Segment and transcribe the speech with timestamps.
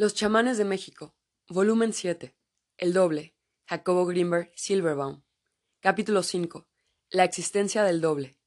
[0.00, 1.16] Los chamanes de México,
[1.48, 2.36] volumen 7,
[2.76, 3.34] El doble,
[3.66, 5.24] Jacobo Greenberg Silverbaum.
[5.80, 6.68] Capítulo 5.
[7.10, 8.38] La existencia del doble.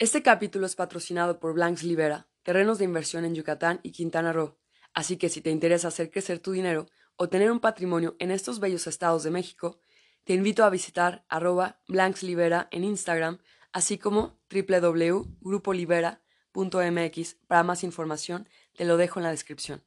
[0.00, 4.58] Este capítulo es patrocinado por Blanks Libera, terrenos de inversión en Yucatán y Quintana Roo,
[4.94, 8.58] así que si te interesa hacer crecer tu dinero o tener un patrimonio en estos
[8.58, 9.78] bellos estados de México,
[10.24, 13.38] te invito a visitar arroba Libera en Instagram,
[13.70, 19.84] así como www.grupolibera.mx para más información, te lo dejo en la descripción.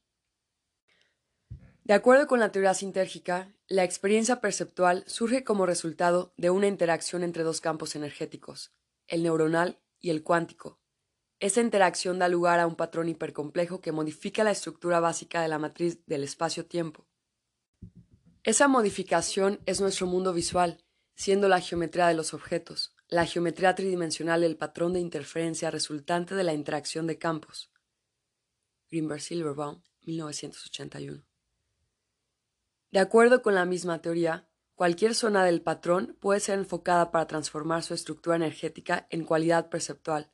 [1.84, 7.24] De acuerdo con la teoría sintérgica, la experiencia perceptual surge como resultado de una interacción
[7.24, 8.72] entre dos campos energéticos,
[9.08, 10.80] el neuronal y el cuántico.
[11.42, 15.60] Esta interacción da lugar a un patrón hipercomplejo que modifica la estructura básica de la
[15.60, 17.06] matriz del espacio-tiempo.
[18.44, 20.82] Esa modificación es nuestro mundo visual,
[21.16, 26.46] siendo la geometría de los objetos, la geometría tridimensional del patrón de interferencia resultante de
[26.46, 27.74] la interacción de campos.
[28.90, 31.33] Greenberg Silverbaum, 1981.
[32.94, 37.82] De acuerdo con la misma teoría, cualquier zona del patrón puede ser enfocada para transformar
[37.82, 40.32] su estructura energética en cualidad perceptual.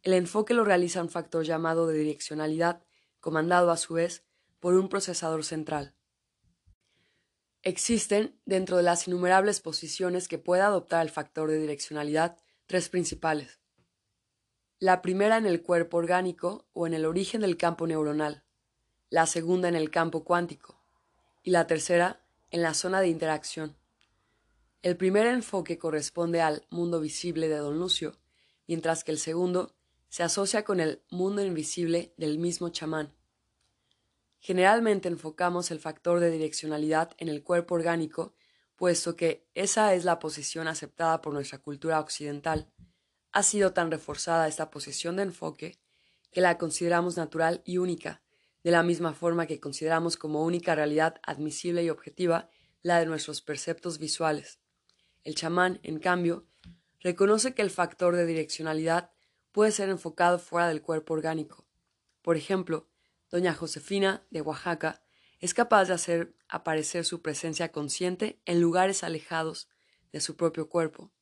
[0.00, 2.82] El enfoque lo realiza un factor llamado de direccionalidad,
[3.20, 4.24] comandado a su vez
[4.60, 5.94] por un procesador central.
[7.60, 13.60] Existen, dentro de las innumerables posiciones que puede adoptar el factor de direccionalidad, tres principales.
[14.78, 18.46] La primera en el cuerpo orgánico o en el origen del campo neuronal,
[19.10, 20.79] la segunda en el campo cuántico,
[21.42, 23.76] y la tercera en la zona de interacción.
[24.82, 28.18] El primer enfoque corresponde al mundo visible de don Lucio,
[28.66, 29.74] mientras que el segundo
[30.08, 33.14] se asocia con el mundo invisible del mismo chamán.
[34.38, 38.34] Generalmente enfocamos el factor de direccionalidad en el cuerpo orgánico,
[38.74, 42.72] puesto que esa es la posición aceptada por nuestra cultura occidental.
[43.32, 45.78] Ha sido tan reforzada esta posición de enfoque
[46.32, 48.22] que la consideramos natural y única,
[48.62, 52.50] de la misma forma que consideramos como única realidad admisible y objetiva
[52.82, 54.60] la de nuestros perceptos visuales.
[55.24, 56.46] El chamán, en cambio,
[57.00, 59.10] reconoce que el factor de direccionalidad
[59.52, 61.66] puede ser enfocado fuera del cuerpo orgánico.
[62.22, 62.88] Por ejemplo,
[63.30, 65.02] doña Josefina, de Oaxaca,
[65.38, 69.68] es capaz de hacer aparecer su presencia consciente en lugares alejados
[70.12, 71.12] de su propio cuerpo.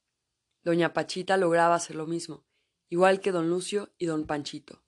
[0.64, 2.44] Doña Pachita lograba hacer lo mismo,
[2.88, 4.82] igual que don Lucio y don Panchito.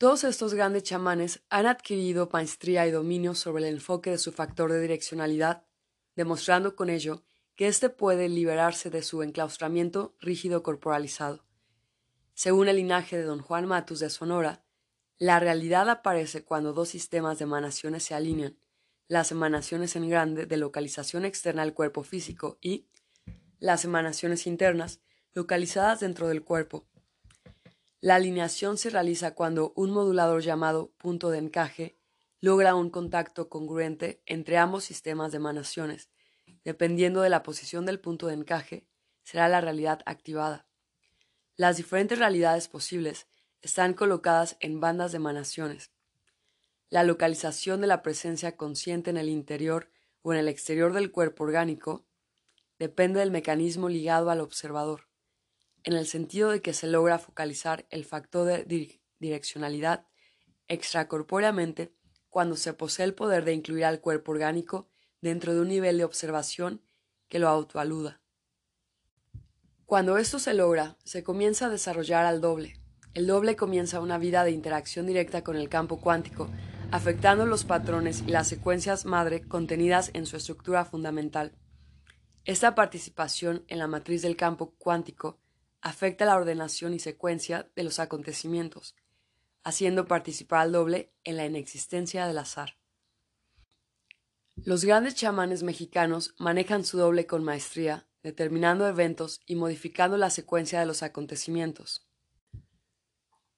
[0.00, 4.72] Todos estos grandes chamanes han adquirido maestría y dominio sobre el enfoque de su factor
[4.72, 5.66] de direccionalidad,
[6.16, 7.22] demostrando con ello
[7.54, 11.44] que éste puede liberarse de su enclaustramiento rígido corporalizado.
[12.32, 14.64] Según el linaje de don Juan Matus de Sonora,
[15.18, 18.58] la realidad aparece cuando dos sistemas de emanaciones se alinean,
[19.06, 22.88] las emanaciones en grande de localización externa al cuerpo físico y
[23.58, 25.02] las emanaciones internas
[25.34, 26.88] localizadas dentro del cuerpo,
[28.02, 31.98] la alineación se realiza cuando un modulador llamado punto de encaje
[32.40, 36.10] logra un contacto congruente entre ambos sistemas de emanaciones.
[36.64, 38.86] Dependiendo de la posición del punto de encaje,
[39.22, 40.66] será la realidad activada.
[41.56, 43.26] Las diferentes realidades posibles
[43.60, 45.90] están colocadas en bandas de emanaciones.
[46.88, 49.90] La localización de la presencia consciente en el interior
[50.22, 52.06] o en el exterior del cuerpo orgánico
[52.78, 55.09] depende del mecanismo ligado al observador
[55.84, 60.06] en el sentido de que se logra focalizar el factor de direccionalidad
[60.68, 61.92] extracorpóreamente
[62.28, 64.88] cuando se posee el poder de incluir al cuerpo orgánico
[65.20, 66.82] dentro de un nivel de observación
[67.28, 68.20] que lo autoaluda.
[69.84, 72.80] Cuando esto se logra, se comienza a desarrollar al doble.
[73.12, 76.48] El doble comienza una vida de interacción directa con el campo cuántico,
[76.92, 81.56] afectando los patrones y las secuencias madre contenidas en su estructura fundamental.
[82.44, 85.40] Esta participación en la matriz del campo cuántico
[85.82, 88.96] afecta la ordenación y secuencia de los acontecimientos,
[89.62, 92.76] haciendo participar al doble en la inexistencia del azar.
[94.56, 100.80] Los grandes chamanes mexicanos manejan su doble con maestría, determinando eventos y modificando la secuencia
[100.80, 102.06] de los acontecimientos.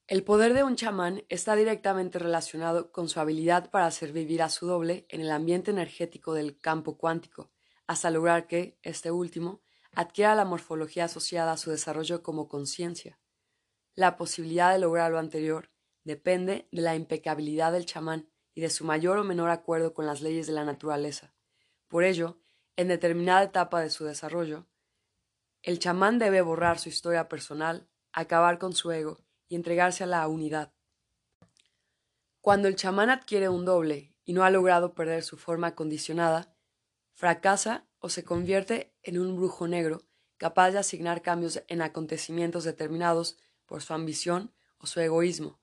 [0.06, 4.50] El poder de un chamán está directamente relacionado con su habilidad para hacer vivir a
[4.50, 7.50] su doble en el ambiente energético del campo cuántico,
[7.86, 9.62] hasta lograr que, este último,
[9.94, 13.18] adquiera la morfología asociada a su desarrollo como conciencia.
[13.94, 15.70] La posibilidad de lograr lo anterior
[16.04, 20.20] depende de la impecabilidad del chamán y de su mayor o menor acuerdo con las
[20.20, 21.34] leyes de la naturaleza.
[21.88, 22.38] Por ello,
[22.76, 24.66] en determinada etapa de su desarrollo,
[25.62, 30.26] el chamán debe borrar su historia personal, acabar con su ego y entregarse a la
[30.26, 30.72] unidad.
[32.40, 36.56] Cuando el chamán adquiere un doble y no ha logrado perder su forma condicionada,
[37.12, 40.02] fracasa o se convierte en un brujo negro
[40.36, 45.60] capaz de asignar cambios en acontecimientos determinados por su ambición o su egoísmo.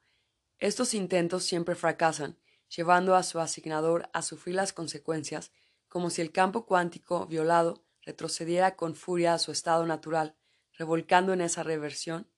[0.58, 2.40] Estos intentos siempre fracasan,
[2.74, 5.52] llevando a su asignador a sufrir las consecuencias,
[5.90, 10.38] como si el campo cuántico violado retrocediera con furia a su estado natural,
[10.78, 12.32] revolcando en esa reversión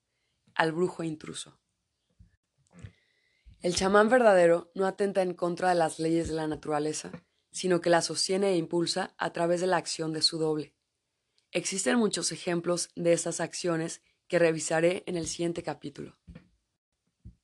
[0.55, 1.59] al brujo intruso.
[3.59, 7.11] El chamán verdadero no atenta en contra de las leyes de la naturaleza,
[7.51, 10.73] sino que la sostiene e impulsa a través de la acción de su doble.
[11.51, 16.17] Existen muchos ejemplos de estas acciones que revisaré en el siguiente capítulo.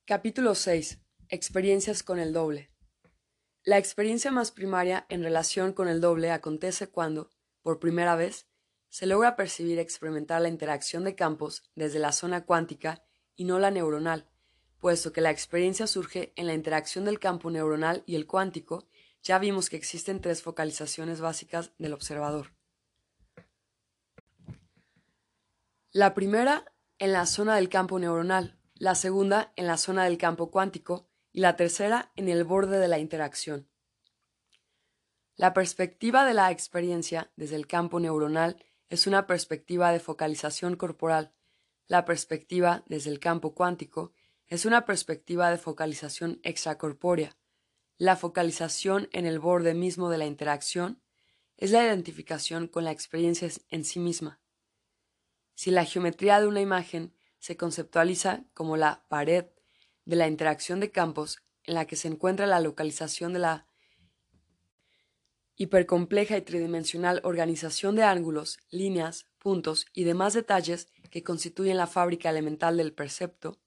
[0.06, 0.98] Capítulo 6.
[1.28, 2.70] Experiencias con el doble.
[3.62, 7.28] La experiencia más primaria en relación con el doble acontece cuando,
[7.60, 8.46] por primera vez,
[8.88, 13.04] se logra percibir y experimentar la interacción de campos desde la zona cuántica
[13.36, 14.26] y no la neuronal,
[14.80, 18.88] puesto que la experiencia surge en la interacción del campo neuronal y el cuántico,
[19.28, 22.54] ya vimos que existen tres focalizaciones básicas del observador.
[25.92, 30.50] La primera en la zona del campo neuronal, la segunda en la zona del campo
[30.50, 33.68] cuántico y la tercera en el borde de la interacción.
[35.36, 41.34] La perspectiva de la experiencia desde el campo neuronal es una perspectiva de focalización corporal.
[41.86, 44.14] La perspectiva desde el campo cuántico
[44.46, 47.37] es una perspectiva de focalización extracorpórea.
[47.98, 51.02] La focalización en el borde mismo de la interacción
[51.56, 54.40] es la identificación con la experiencia en sí misma.
[55.56, 59.46] Si la geometría de una imagen se conceptualiza como la pared
[60.04, 63.66] de la interacción de campos en la que se encuentra la localización de la
[65.56, 72.30] hipercompleja y tridimensional organización de ángulos, líneas, puntos y demás detalles que constituyen la fábrica
[72.30, 73.58] elemental del percepto,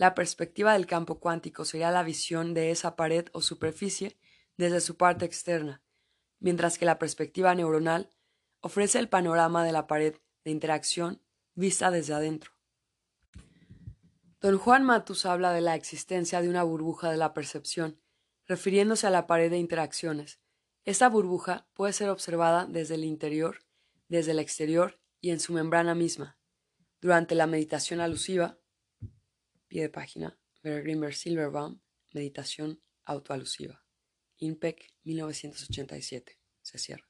[0.00, 4.16] la perspectiva del campo cuántico sería la visión de esa pared o superficie
[4.56, 5.82] desde su parte externa,
[6.38, 8.08] mientras que la perspectiva neuronal
[8.60, 11.20] ofrece el panorama de la pared de interacción
[11.54, 12.52] vista desde adentro.
[14.40, 18.00] Don Juan Matus habla de la existencia de una burbuja de la percepción,
[18.46, 20.40] refiriéndose a la pared de interacciones.
[20.86, 23.66] Esta burbuja puede ser observada desde el interior,
[24.08, 26.38] desde el exterior y en su membrana misma.
[27.02, 28.59] Durante la meditación alusiva,
[29.70, 31.80] pie de página, Vergrimer Silverbaum,
[32.12, 33.82] meditación autoalusiva.
[34.36, 36.38] INPEC 1987.
[36.60, 37.08] Se cierra.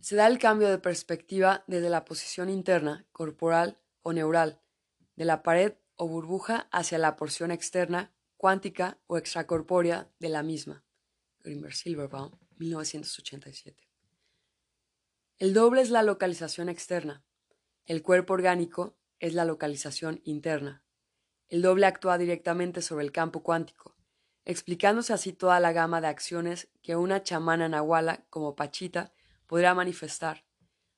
[0.00, 4.62] Se da el cambio de perspectiva desde la posición interna, corporal o neural,
[5.14, 10.84] de la pared o burbuja hacia la porción externa, cuántica o extracorpórea de la misma.
[11.40, 13.88] Grimberg Silverbaum, 1987.
[15.38, 17.24] El doble es la localización externa.
[17.84, 20.85] El cuerpo orgánico es la localización interna.
[21.48, 23.96] El doble actúa directamente sobre el campo cuántico,
[24.44, 29.12] explicándose así toda la gama de acciones que una chamana nahuala como Pachita
[29.46, 30.44] podrá manifestar.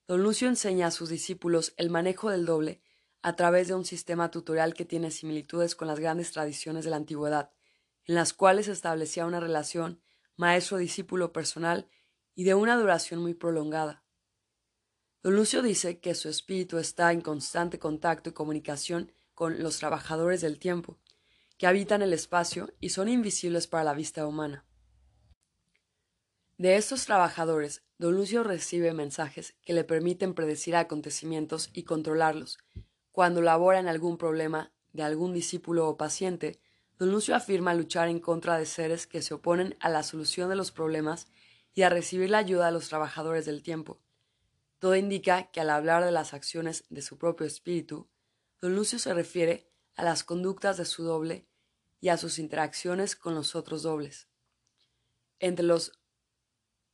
[0.07, 2.81] Don Lucio enseña a sus discípulos el manejo del doble
[3.21, 6.97] a través de un sistema tutorial que tiene similitudes con las grandes tradiciones de la
[6.97, 7.51] antigüedad,
[8.05, 10.01] en las cuales se establecía una relación
[10.35, 11.87] maestro-discípulo personal
[12.33, 14.03] y de una duración muy prolongada.
[15.21, 20.41] Don Lucio dice que su espíritu está en constante contacto y comunicación con los trabajadores
[20.41, 20.97] del tiempo,
[21.57, 24.65] que habitan el espacio y son invisibles para la vista humana.
[26.57, 32.57] De estos trabajadores, Don Lucio recibe mensajes que le permiten predecir acontecimientos y controlarlos.
[33.13, 36.59] Cuando labora en algún problema de algún discípulo o paciente,
[36.97, 40.57] Don Lucio afirma luchar en contra de seres que se oponen a la solución de
[40.57, 41.29] los problemas
[41.73, 44.01] y a recibir la ayuda de los trabajadores del tiempo.
[44.79, 48.09] Todo indica que al hablar de las acciones de su propio espíritu,
[48.61, 51.47] Don Lucio se refiere a las conductas de su doble
[52.01, 54.27] y a sus interacciones con los otros dobles.
[55.39, 55.93] Entre los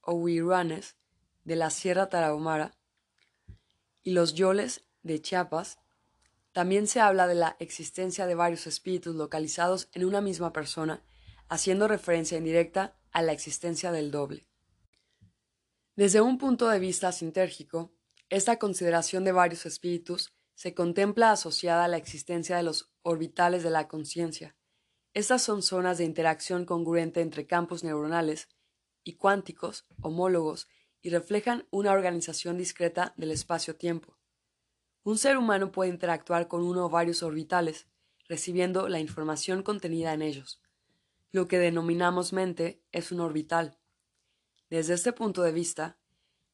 [0.01, 0.95] Owiruanes
[1.43, 2.77] de la Sierra Tarahumara
[4.03, 5.79] y los Yoles de Chiapas,
[6.51, 11.03] también se habla de la existencia de varios espíritus localizados en una misma persona,
[11.49, 14.47] haciendo referencia indirecta a la existencia del doble.
[15.95, 17.91] Desde un punto de vista sintérgico,
[18.29, 23.69] esta consideración de varios espíritus se contempla asociada a la existencia de los orbitales de
[23.69, 24.55] la conciencia.
[25.13, 28.49] Estas son zonas de interacción congruente entre campos neuronales
[29.03, 30.67] y cuánticos homólogos
[31.01, 34.17] y reflejan una organización discreta del espacio-tiempo.
[35.03, 37.87] Un ser humano puede interactuar con uno o varios orbitales,
[38.27, 40.61] recibiendo la información contenida en ellos.
[41.31, 43.77] Lo que denominamos mente es un orbital.
[44.69, 45.99] Desde este punto de vista,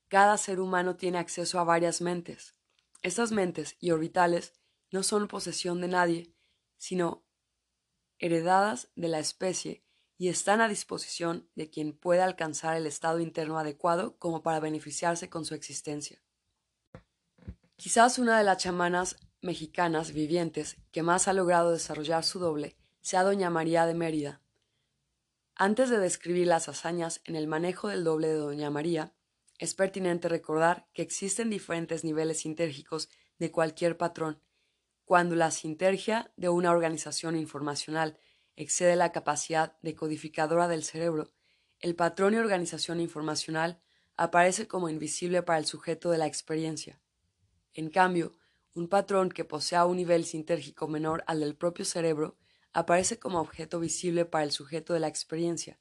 [0.10, 2.56] cada ser humano tiene acceso a varias mentes.
[3.02, 4.54] Estas mentes y orbitales
[4.92, 6.36] no son posesión de nadie,
[6.78, 7.24] sino
[8.20, 9.84] heredadas de la especie
[10.18, 15.30] y están a disposición de quien pueda alcanzar el estado interno adecuado como para beneficiarse
[15.30, 16.22] con su existencia.
[17.76, 23.24] Quizás una de las chamanas mexicanas vivientes que más ha logrado desarrollar su doble sea
[23.24, 24.42] doña María de Mérida.
[25.56, 29.16] Antes de describir las hazañas en el manejo del doble de doña María,
[29.62, 34.42] es pertinente recordar que existen diferentes niveles sintérgicos de cualquier patrón.
[35.06, 38.18] Cuando la sintergia de una organización informacional
[38.56, 41.32] excede la capacidad decodificadora del cerebro,
[41.78, 43.80] el patrón y organización informacional
[44.18, 47.00] aparece como invisible para el sujeto de la experiencia.
[47.76, 48.36] En cambio,
[48.74, 52.36] un patrón que posea un nivel sintérgico menor al del propio cerebro
[52.74, 55.80] aparece como objeto visible para el sujeto de la experiencia,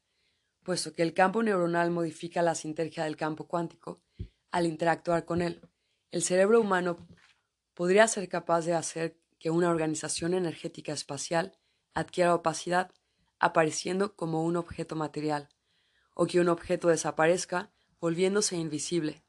[0.63, 4.01] puesto que el campo neuronal modifica la sintergia del campo cuántico
[4.51, 5.61] al interactuar con él.
[6.11, 6.97] El cerebro humano
[7.75, 11.57] podría ser capaz de hacer que una organización energética espacial
[11.95, 12.91] adquiera opacidad,
[13.39, 15.49] apareciendo como un objeto material,
[16.15, 19.23] o que un objeto desaparezca, volviéndose invisible.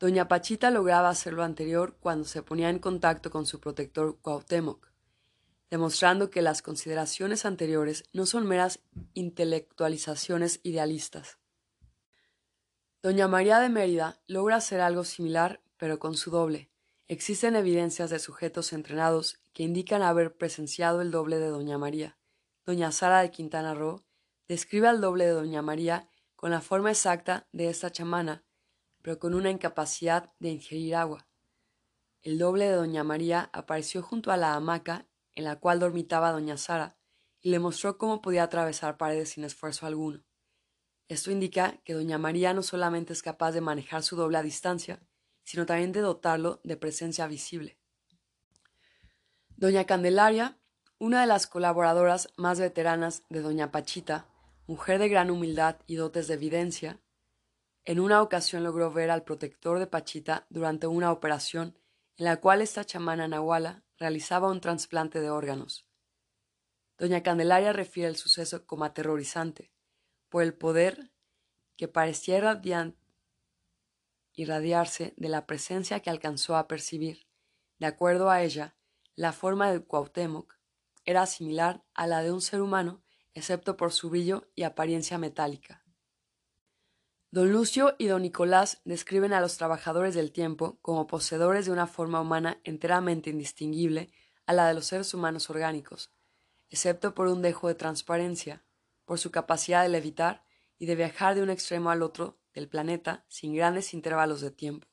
[0.00, 4.89] Doña Pachita lograba hacer lo anterior cuando se ponía en contacto con su protector Cuauhtémoc,
[5.70, 8.80] demostrando que las consideraciones anteriores no son meras
[9.14, 11.38] intelectualizaciones idealistas.
[13.02, 16.70] Doña María de Mérida logra hacer algo similar, pero con su doble.
[17.06, 22.18] Existen evidencias de sujetos entrenados que indican haber presenciado el doble de Doña María.
[22.66, 24.04] Doña Sara de Quintana Roo
[24.48, 28.44] describe al doble de Doña María con la forma exacta de esta chamana,
[29.02, 31.26] pero con una incapacidad de ingerir agua.
[32.22, 36.56] El doble de Doña María apareció junto a la hamaca en la cual dormitaba doña
[36.56, 36.96] Sara,
[37.40, 40.24] y le mostró cómo podía atravesar paredes sin esfuerzo alguno.
[41.08, 45.00] Esto indica que doña María no solamente es capaz de manejar su doble a distancia,
[45.42, 47.78] sino también de dotarlo de presencia visible.
[49.56, 50.58] Doña Candelaria,
[50.98, 54.28] una de las colaboradoras más veteranas de doña Pachita,
[54.66, 57.00] mujer de gran humildad y dotes de evidencia,
[57.84, 61.76] en una ocasión logró ver al protector de Pachita durante una operación
[62.16, 65.86] en la cual esta chamana nahuala realizaba un trasplante de órganos.
[66.98, 69.70] Doña Candelaria refiere el suceso como aterrorizante,
[70.30, 71.12] por el poder
[71.76, 72.38] que parecía
[74.34, 77.26] irradiarse de la presencia que alcanzó a percibir.
[77.78, 78.74] De acuerdo a ella,
[79.16, 80.58] la forma de Cuauhtémoc
[81.04, 83.02] era similar a la de un ser humano,
[83.34, 85.79] excepto por su brillo y apariencia metálica.
[87.32, 91.86] Don Lucio y don Nicolás describen a los trabajadores del tiempo como poseedores de una
[91.86, 94.10] forma humana enteramente indistinguible
[94.46, 96.10] a la de los seres humanos orgánicos,
[96.70, 98.64] excepto por un dejo de transparencia,
[99.04, 100.44] por su capacidad de levitar
[100.76, 104.88] y de viajar de un extremo al otro del planeta sin grandes intervalos de tiempo.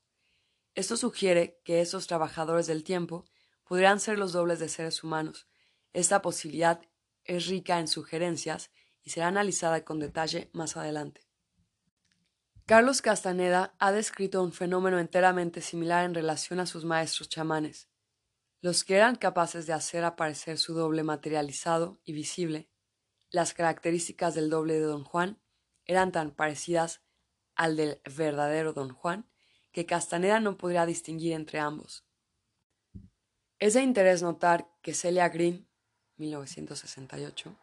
[0.75, 3.25] Esto sugiere que esos trabajadores del tiempo
[3.63, 5.48] podrían ser los dobles de seres humanos.
[5.91, 6.82] Esta posibilidad
[7.24, 8.70] es rica en sugerencias
[9.01, 11.26] y será analizada con detalle más adelante.
[12.68, 17.88] Carlos Castaneda ha descrito un fenómeno enteramente similar en relación a sus maestros chamanes.
[18.60, 22.70] Los que eran capaces de hacer aparecer su doble materializado y visible,
[23.30, 25.42] las características del doble de don Juan
[25.86, 27.02] eran tan parecidas
[27.56, 29.30] al del verdadero don Juan
[29.72, 32.06] que Castaneda no podría distinguir entre ambos.
[33.60, 35.70] Es de interés notar que Celia Green,
[36.18, 37.58] 1968,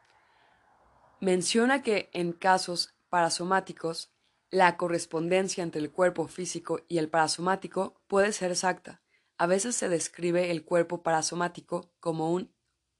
[1.20, 4.13] menciona que en casos parasomáticos
[4.54, 9.02] la correspondencia entre el cuerpo físico y el parasomático puede ser exacta.
[9.36, 12.54] A veces se describe el cuerpo parasomático como un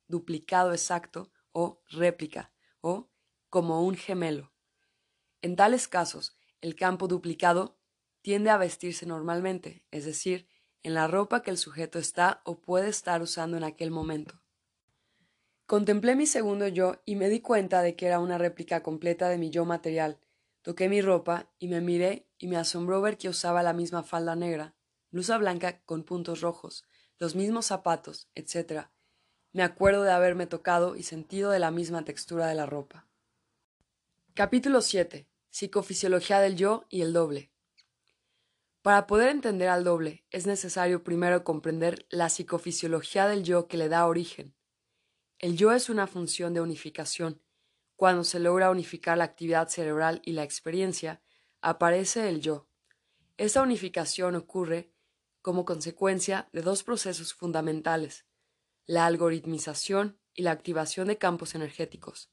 [0.09, 3.09] duplicado exacto o réplica o
[3.51, 4.53] como un gemelo.
[5.43, 7.79] En tales casos, el campo duplicado
[8.21, 10.49] tiende a vestirse normalmente, es decir,
[10.83, 14.43] en la ropa que el sujeto está o puede estar usando en aquel momento.
[15.67, 19.39] Contemplé mi segundo yo y me di cuenta de que era una réplica completa de
[19.39, 20.19] mi yo material,
[20.65, 24.35] Toqué mi ropa y me miré y me asombró ver que usaba la misma falda
[24.35, 24.75] negra,
[25.11, 26.85] blusa blanca con puntos rojos,
[27.19, 28.87] los mismos zapatos, etc.
[29.53, 33.07] Me acuerdo de haberme tocado y sentido de la misma textura de la ropa.
[34.33, 35.29] Capítulo 7.
[35.51, 37.53] Psicofisiología del yo y el doble.
[38.81, 43.91] Para poder entender al doble es necesario primero comprender la psicofisiología del yo que le
[43.91, 44.57] da origen.
[45.39, 47.43] El yo es una función de unificación,
[47.97, 51.23] cuando se logra unificar la actividad cerebral y la experiencia,
[51.61, 52.69] aparece el yo.
[53.37, 54.93] Esta unificación ocurre
[55.43, 58.27] como consecuencia de dos procesos fundamentales,
[58.87, 62.31] la algoritmización y la activación de campos energéticos.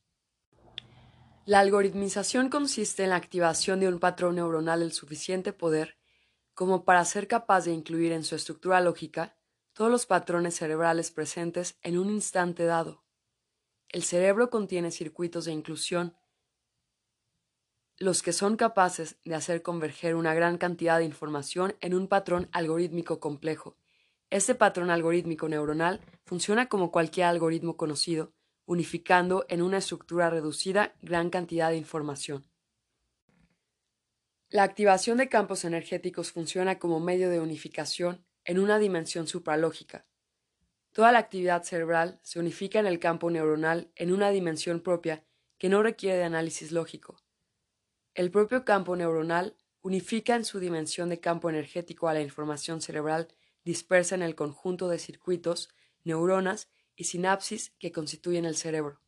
[1.46, 5.98] La algoritmización consiste en la activación de un patrón neuronal del suficiente poder
[6.54, 9.36] como para ser capaz de incluir en su estructura lógica
[9.74, 13.04] todos los patrones cerebrales presentes en un instante dado.
[13.92, 16.16] El cerebro contiene circuitos de inclusión,
[17.98, 22.50] los que son capaces de hacer converger una gran cantidad de información en un patrón
[22.52, 23.78] algorítmico complejo.
[24.30, 28.34] Este patrón algorítmico neuronal funciona como cualquier algoritmo conocido
[28.66, 32.46] unificando en una estructura reducida gran cantidad de información.
[34.50, 40.06] La activación de campos energéticos funciona como medio de unificación en una dimensión supralógica.
[40.92, 45.24] Toda la actividad cerebral se unifica en el campo neuronal en una dimensión propia
[45.58, 47.18] que no requiere de análisis lógico.
[48.14, 53.30] El propio campo neuronal unifica en su dimensión de campo energético a la información cerebral
[53.64, 55.70] dispersa en el conjunto de circuitos,
[56.04, 59.00] neuronas y sinapsis que constituyen el cerebro.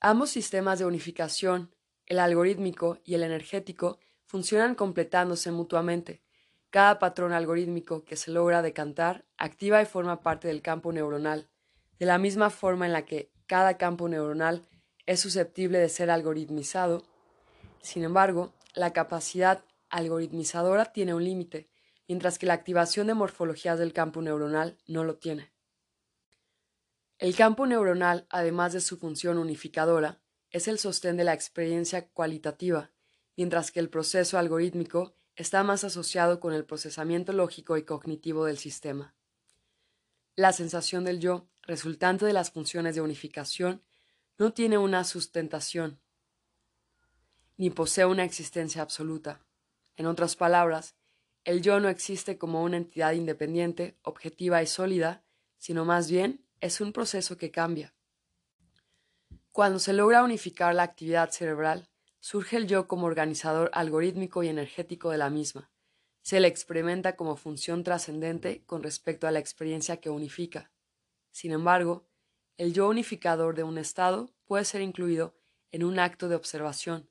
[0.00, 1.74] Ambos sistemas de unificación,
[2.06, 6.22] el algorítmico y el energético, funcionan completándose mutuamente.
[6.70, 11.48] Cada patrón algorítmico que se logra decantar activa y forma parte del campo neuronal,
[11.98, 14.68] de la misma forma en la que cada campo neuronal
[15.06, 17.04] es susceptible de ser algoritmizado.
[17.80, 21.70] Sin embargo, la capacidad algoritmizadora tiene un límite,
[22.06, 25.50] mientras que la activación de morfologías del campo neuronal no lo tiene.
[27.18, 30.20] El campo neuronal, además de su función unificadora,
[30.50, 32.92] es el sostén de la experiencia cualitativa,
[33.36, 38.58] mientras que el proceso algorítmico está más asociado con el procesamiento lógico y cognitivo del
[38.58, 39.14] sistema.
[40.34, 43.84] La sensación del yo, resultante de las funciones de unificación,
[44.36, 46.00] no tiene una sustentación,
[47.56, 49.40] ni posee una existencia absoluta.
[49.96, 50.96] En otras palabras,
[51.44, 55.22] el yo no existe como una entidad independiente, objetiva y sólida,
[55.56, 57.94] sino más bien es un proceso que cambia.
[59.52, 61.88] Cuando se logra unificar la actividad cerebral,
[62.28, 65.70] surge el yo como organizador algorítmico y energético de la misma.
[66.20, 70.70] Se le experimenta como función trascendente con respecto a la experiencia que unifica.
[71.30, 72.06] Sin embargo,
[72.58, 75.38] el yo unificador de un estado puede ser incluido
[75.70, 77.08] en un acto de observación,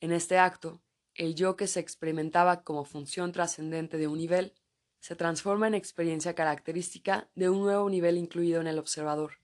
[0.00, 0.80] en este acto,
[1.12, 4.54] el yo que se experimentaba como función trascendente de un nivel
[5.00, 9.38] se transforma en experiencia característica de un nuevo nivel incluido en el observador.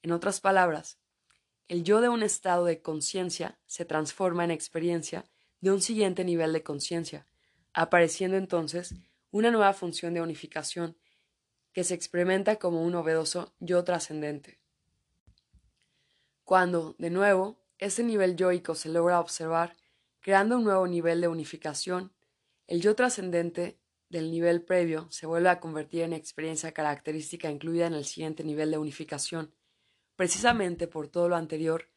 [0.00, 0.98] En otras palabras,
[1.68, 5.24] el yo de un estado de conciencia se transforma en experiencia
[5.60, 7.26] de un siguiente nivel de conciencia,
[7.72, 8.94] apareciendo entonces
[9.30, 10.96] una nueva función de unificación
[11.72, 14.60] que se experimenta como un novedoso yo trascendente.
[16.44, 19.76] Cuando, de nuevo, ese nivel yoico se logra observar,
[20.20, 22.12] creando un nuevo nivel de unificación.
[22.66, 27.94] El yo trascendente del nivel previo se vuelve a convertir en experiencia característica incluida en
[27.94, 29.52] el siguiente nivel de unificación.
[30.16, 31.90] Precisamente por todo lo anterior,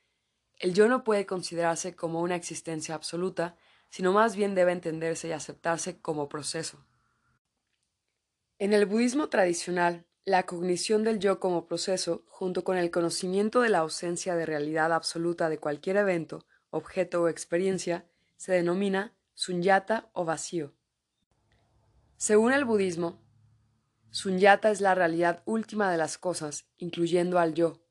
[0.59, 3.55] el yo no puede considerarse como una existencia absoluta,
[3.89, 6.85] sino más bien debe entenderse y aceptarse como proceso.
[8.59, 13.69] En el budismo tradicional, la cognición del yo como proceso, junto con el conocimiento de
[13.69, 20.25] la ausencia de realidad absoluta de cualquier evento, objeto o experiencia, se denomina sunyata o
[20.25, 20.73] vacío.
[22.17, 23.21] Según el budismo,
[24.09, 27.86] sunyata es la realidad última de las cosas, incluyendo al yo.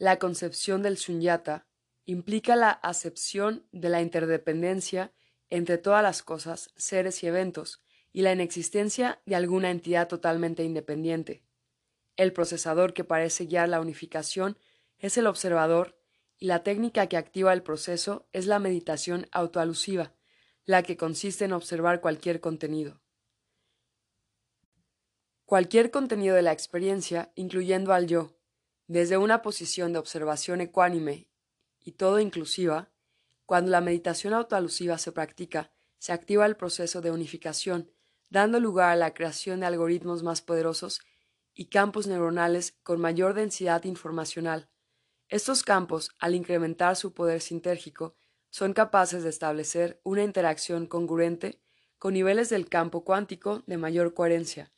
[0.00, 1.66] La concepción del sunyata
[2.06, 5.12] implica la acepción de la interdependencia
[5.50, 11.44] entre todas las cosas, seres y eventos, y la inexistencia de alguna entidad totalmente independiente.
[12.16, 14.56] El procesador que parece guiar la unificación
[14.96, 16.00] es el observador
[16.38, 20.14] y la técnica que activa el proceso es la meditación autoalusiva,
[20.64, 23.02] la que consiste en observar cualquier contenido.
[25.44, 28.39] Cualquier contenido de la experiencia, incluyendo al yo,
[28.90, 31.28] desde una posición de observación ecuánime
[31.78, 32.90] y todo inclusiva,
[33.46, 37.92] cuando la meditación autoalusiva se practica, se activa el proceso de unificación,
[38.30, 41.02] dando lugar a la creación de algoritmos más poderosos
[41.54, 44.68] y campos neuronales con mayor densidad informacional.
[45.28, 48.16] Estos campos, al incrementar su poder sintérgico,
[48.48, 51.60] son capaces de establecer una interacción congruente
[51.96, 54.72] con niveles del campo cuántico de mayor coherencia.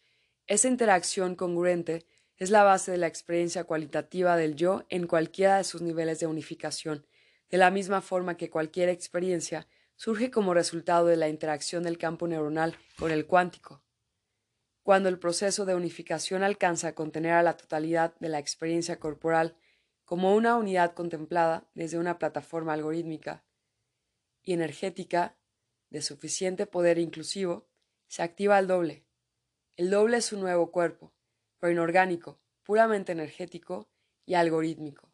[0.46, 2.04] Esa interacción congruente
[2.42, 6.26] es la base de la experiencia cualitativa del yo en cualquiera de sus niveles de
[6.26, 7.06] unificación,
[7.48, 12.26] de la misma forma que cualquier experiencia surge como resultado de la interacción del campo
[12.26, 13.84] neuronal con el cuántico.
[14.82, 19.54] Cuando el proceso de unificación alcanza a contener a la totalidad de la experiencia corporal
[20.04, 23.44] como una unidad contemplada desde una plataforma algorítmica
[24.42, 25.36] y energética
[25.90, 27.68] de suficiente poder inclusivo,
[28.08, 29.06] se activa el doble.
[29.76, 31.14] El doble es un nuevo cuerpo,
[31.62, 33.88] pero inorgánico, puramente energético
[34.26, 35.12] y algorítmico.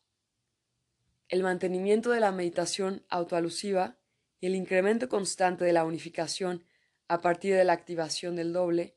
[1.29, 3.99] El mantenimiento de la meditación autoalusiva
[4.41, 6.65] y el incremento constante de la unificación
[7.07, 8.97] a partir de la activación del doble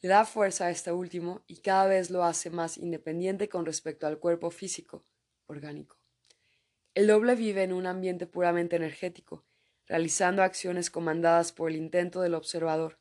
[0.00, 4.06] le da fuerza a este último y cada vez lo hace más independiente con respecto
[4.06, 5.04] al cuerpo físico,
[5.46, 5.98] orgánico.
[6.94, 9.44] El doble vive en un ambiente puramente energético,
[9.88, 13.00] realizando acciones comandadas por el intento del observador.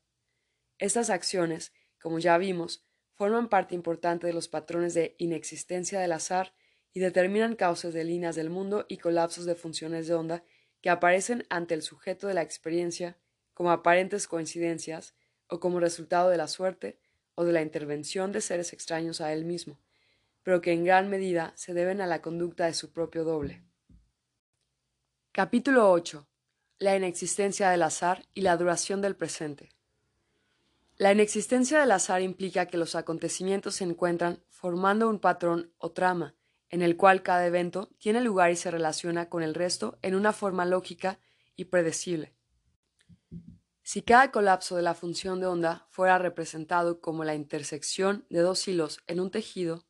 [0.80, 2.84] Estas acciones, como ya vimos,
[3.22, 6.56] forman parte importante de los patrones de inexistencia del azar
[6.92, 10.44] y determinan causas de líneas del mundo y colapsos de funciones de onda
[10.82, 13.20] que aparecen ante el sujeto de la experiencia
[13.54, 15.14] como aparentes coincidencias
[15.46, 16.98] o como resultado de la suerte
[17.36, 19.80] o de la intervención de seres extraños a él mismo,
[20.42, 23.62] pero que en gran medida se deben a la conducta de su propio doble.
[25.32, 26.28] Capítulo 8.
[26.80, 29.70] La inexistencia del azar y la duración del presente.
[31.02, 36.36] La inexistencia del azar implica que los acontecimientos se encuentran formando un patrón o trama,
[36.70, 40.32] en el cual cada evento tiene lugar y se relaciona con el resto en una
[40.32, 41.18] forma lógica
[41.56, 42.36] y predecible.
[43.82, 48.68] Si cada colapso de la función de onda fuera representado como la intersección de dos
[48.68, 49.84] hilos en un tejido,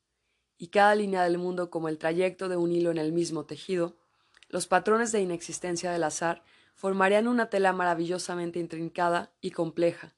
[0.58, 3.98] y cada línea del mundo como el trayecto de un hilo en el mismo tejido,
[4.48, 10.16] los patrones de inexistencia del azar formarían una tela maravillosamente intrincada y compleja.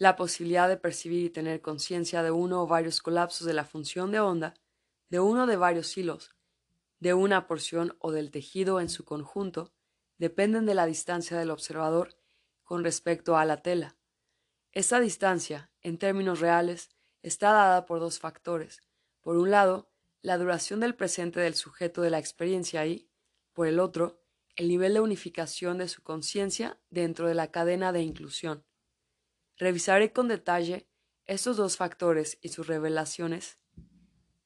[0.00, 4.10] La posibilidad de percibir y tener conciencia de uno o varios colapsos de la función
[4.10, 4.54] de onda,
[5.10, 6.34] de uno de varios hilos,
[7.00, 9.74] de una porción o del tejido en su conjunto,
[10.16, 12.16] dependen de la distancia del observador
[12.62, 13.98] con respecto a la tela.
[14.72, 16.88] Esta distancia, en términos reales,
[17.20, 18.80] está dada por dos factores.
[19.20, 23.10] Por un lado, la duración del presente del sujeto de la experiencia y,
[23.52, 24.22] por el otro,
[24.56, 28.64] el nivel de unificación de su conciencia dentro de la cadena de inclusión.
[29.60, 30.88] Revisaré con detalle
[31.26, 33.58] estos dos factores y sus revelaciones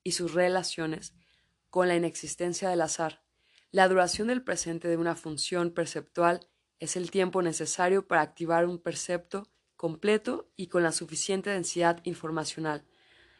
[0.02, 1.14] y sus relaciones
[1.70, 3.22] con la inexistencia del azar.
[3.70, 6.48] La duración del presente de una función perceptual
[6.80, 12.84] es el tiempo necesario para activar un percepto completo y con la suficiente densidad informacional.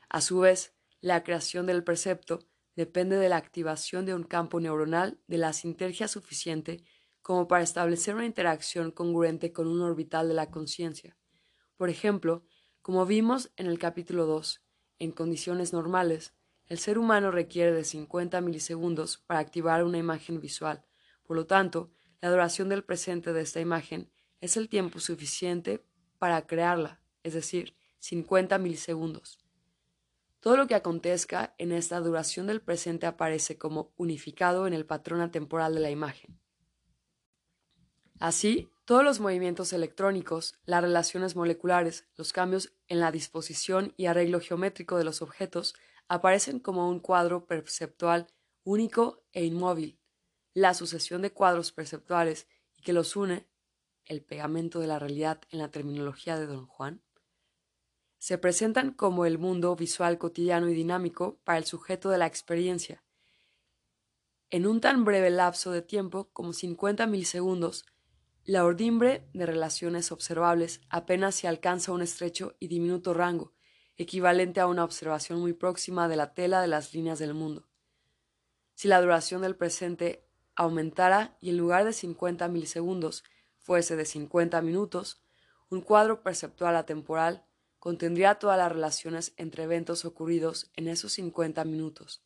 [0.09, 5.19] A su vez, la creación del percepto depende de la activación de un campo neuronal
[5.27, 6.85] de la sintergia suficiente
[7.21, 11.17] como para establecer una interacción congruente con un orbital de la conciencia.
[11.77, 12.45] Por ejemplo,
[12.83, 14.63] como vimos en el capítulo 2,
[14.99, 16.35] en condiciones normales,
[16.67, 20.85] el ser humano requiere de 50 milisegundos para activar una imagen visual.
[21.25, 24.11] Por lo tanto, la duración del presente de esta imagen
[24.41, 25.85] es el tiempo suficiente
[26.19, 29.39] para crearla, es decir, 50 milisegundos.
[30.41, 35.23] Todo lo que acontezca en esta duración del presente aparece como unificado en el patrón
[35.23, 36.39] atemporal de la imagen.
[38.21, 44.41] Así, todos los movimientos electrónicos, las relaciones moleculares, los cambios en la disposición y arreglo
[44.41, 45.75] geométrico de los objetos
[46.07, 48.27] aparecen como un cuadro perceptual
[48.63, 49.99] único e inmóvil,
[50.53, 53.49] la sucesión de cuadros perceptuales y que los une,
[54.05, 57.03] el pegamento de la realidad en la terminología de Don Juan,
[58.19, 63.03] se presentan como el mundo visual cotidiano y dinámico para el sujeto de la experiencia.
[64.51, 67.87] En un tan breve lapso de tiempo como 50 milisegundos,
[68.47, 73.55] la ordimbre de relaciones observables apenas se alcanza un estrecho y diminuto rango,
[73.97, 77.67] equivalente a una observación muy próxima de la tela de las líneas del mundo.
[78.75, 80.27] Si la duración del presente
[80.57, 83.25] aumentara y en lugar de 50 milisegundos
[83.57, 85.23] fuese de 50 minutos,
[85.71, 87.47] un cuadro perceptual atemporal
[87.79, 92.23] contendría todas las relaciones entre eventos ocurridos en esos 50 minutos,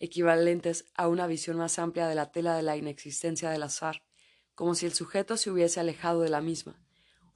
[0.00, 4.02] equivalentes a una visión más amplia de la tela de la inexistencia del azar,
[4.54, 6.80] como si el sujeto se hubiese alejado de la misma.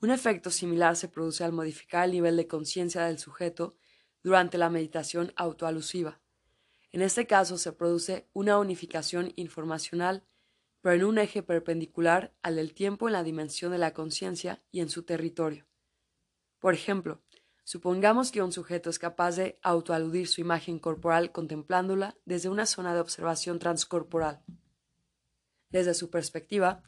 [0.00, 3.74] Un efecto similar se produce al modificar el nivel de conciencia del sujeto
[4.22, 6.20] durante la meditación autoalusiva.
[6.92, 10.24] En este caso se produce una unificación informacional
[10.84, 14.80] pero en un eje perpendicular al del tiempo en la dimensión de la conciencia y
[14.80, 15.64] en su territorio.
[16.58, 17.22] Por ejemplo,
[17.64, 22.92] supongamos que un sujeto es capaz de autoaludir su imagen corporal contemplándola desde una zona
[22.92, 24.42] de observación transcorporal.
[25.74, 26.84] Desde su perspectiva,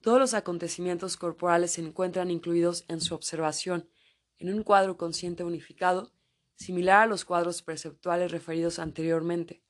[0.00, 3.90] todos los acontecimientos corporales se encuentran incluidos en su observación,
[4.38, 6.12] en un cuadro consciente unificado,
[6.54, 9.64] similar a los cuadros perceptuales referidos anteriormente.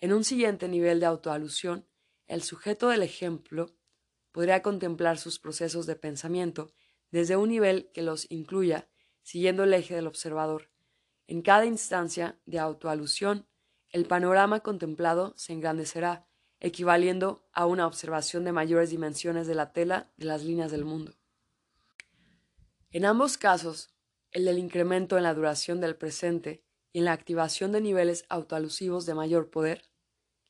[0.00, 1.88] En un siguiente nivel de autoalusión,
[2.26, 3.74] el sujeto del ejemplo
[4.32, 6.74] podría contemplar sus procesos de pensamiento
[7.10, 8.86] desde un nivel que los incluya,
[9.22, 10.70] siguiendo el eje del observador.
[11.26, 13.48] En cada instancia de autoalusión,
[13.88, 16.28] el panorama contemplado se engrandecerá,
[16.64, 21.12] equivaliendo a una observación de mayores dimensiones de la tela de las líneas del mundo.
[22.90, 23.94] En ambos casos,
[24.30, 29.04] el del incremento en la duración del presente y en la activación de niveles autoalusivos
[29.04, 29.82] de mayor poder,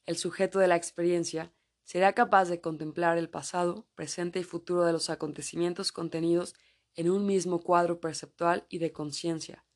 [0.07, 4.93] el sujeto de la experiencia será capaz de contemplar el pasado, presente y futuro de
[4.93, 6.55] los acontecimientos contenidos
[6.95, 9.67] en un mismo cuadro perceptual y de conciencia.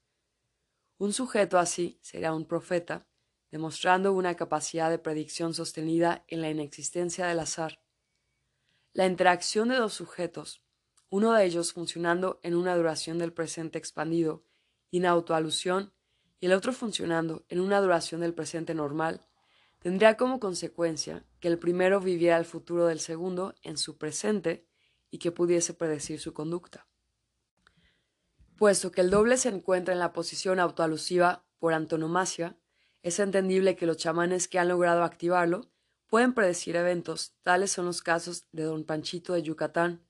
[0.98, 3.08] Un sujeto así será un profeta,
[3.50, 7.80] demostrando una capacidad de predicción sostenida en la inexistencia del azar.
[8.92, 10.62] La interacción de dos sujetos,
[11.10, 14.44] uno de ellos funcionando en una duración del presente expandido
[14.90, 15.92] y en autoalusión,
[16.40, 19.26] y el otro funcionando en una duración del presente normal,
[19.78, 24.66] tendría como consecuencia que el primero viviera el futuro del segundo en su presente
[25.10, 26.86] y que pudiese predecir su conducta.
[28.56, 32.58] Puesto que el doble se encuentra en la posición autoalusiva por antonomasia,
[33.02, 35.70] es entendible que los chamanes que han logrado activarlo
[36.08, 40.06] pueden predecir eventos, tales son los casos de don Panchito de Yucatán,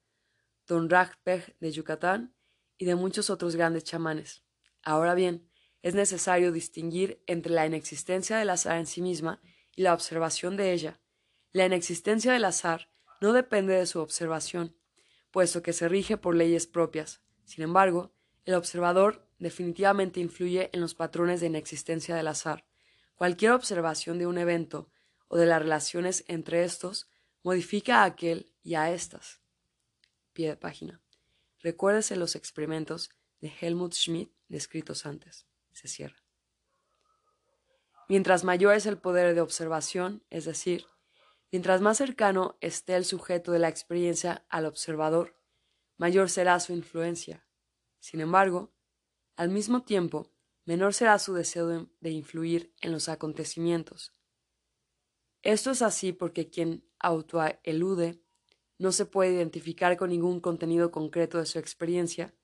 [0.66, 2.34] don Rajpej de Yucatán
[2.76, 4.44] y de muchos otros grandes chamanes.
[4.82, 5.48] Ahora bien,
[5.82, 9.40] es necesario distinguir entre la inexistencia del azar en sí misma
[9.74, 11.00] y la observación de ella.
[11.52, 14.76] La inexistencia del azar no depende de su observación,
[15.30, 17.22] puesto que se rige por leyes propias.
[17.44, 18.12] Sin embargo,
[18.44, 22.67] el observador definitivamente influye en los patrones de inexistencia del azar.
[23.18, 24.92] Cualquier observación de un evento
[25.26, 27.10] o de las relaciones entre estos
[27.42, 29.40] modifica a aquel y a éstas.
[30.32, 31.02] Pie de página.
[31.58, 35.48] Recuérdese los experimentos de Helmut Schmidt descritos antes.
[35.72, 36.22] Se cierra.
[38.08, 40.86] Mientras mayor es el poder de observación, es decir,
[41.50, 45.34] mientras más cercano esté el sujeto de la experiencia al observador,
[45.96, 47.44] mayor será su influencia.
[47.98, 48.72] Sin embargo,
[49.34, 50.30] al mismo tiempo,
[50.68, 54.12] menor será su deseo de, influir en los acontecimientos.
[55.40, 58.22] Esto es así porque quien autoelude
[58.76, 62.34] no se puede identificar con ningún contenido concreto de su experiencia,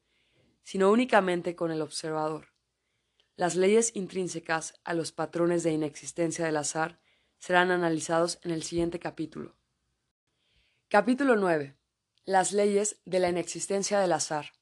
[0.62, 2.54] sino únicamente con el observador.
[3.36, 7.02] Las leyes intrínsecas a los patrones de inexistencia del azar
[7.36, 9.58] serán analizados en el siguiente capítulo.
[10.88, 11.76] Capítulo 9.
[12.24, 14.52] Las leyes de la inexistencia del azar.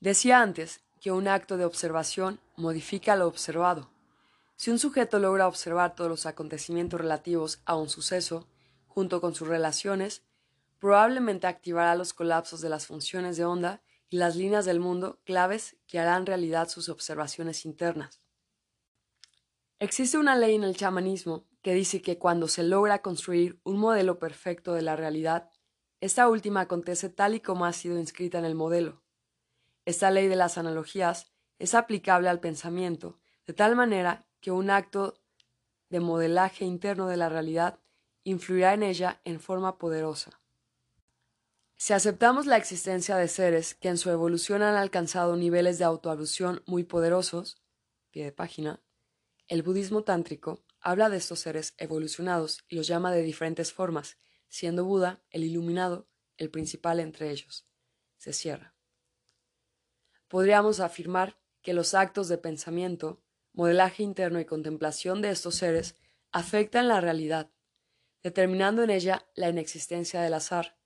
[0.00, 3.90] Decía antes que un acto de observación modifica lo observado.
[4.56, 8.46] Si un sujeto logra observar todos los acontecimientos relativos a un suceso,
[8.86, 10.22] junto con sus relaciones,
[10.78, 15.76] probablemente activará los colapsos de las funciones de onda y las líneas del mundo claves
[15.86, 18.20] que harán realidad sus observaciones internas.
[19.78, 24.18] Existe una ley en el chamanismo que dice que cuando se logra construir un modelo
[24.18, 25.50] perfecto de la realidad,
[26.00, 29.02] esta última acontece tal y como ha sido inscrita en el modelo.
[29.86, 35.14] Esta ley de las analogías es aplicable al pensamiento, de tal manera que un acto
[35.88, 37.78] de modelaje interno de la realidad
[38.24, 40.40] influirá en ella en forma poderosa.
[41.76, 46.62] Si aceptamos la existencia de seres que en su evolución han alcanzado niveles de autoalusión
[46.66, 47.62] muy poderosos,
[48.10, 48.80] pie de página,
[49.46, 54.18] el budismo tántrico habla de estos seres evolucionados y los llama de diferentes formas,
[54.48, 57.68] siendo Buda, el iluminado, el principal entre ellos.
[58.16, 58.75] Se cierra.
[60.28, 65.96] Podríamos afirmar que los actos de pensamiento, modelaje interno y contemplación de estos seres
[66.32, 67.50] afectan la realidad,
[68.22, 70.76] determinando en ella la inexistencia del azar,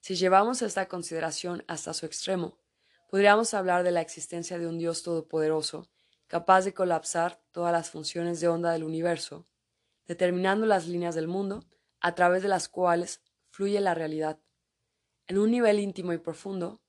[0.00, 2.56] si llevamos esta consideración hasta su extremo,
[3.10, 5.90] podríamos hablar de la existencia de un Dios todopoderoso,
[6.28, 9.46] capaz de colapsar todas las funciones de onda del universo,
[10.06, 11.64] determinando las líneas del mundo
[12.00, 14.38] a través de las cuales fluye la realidad.
[15.26, 16.80] En un nivel íntimo y profundo,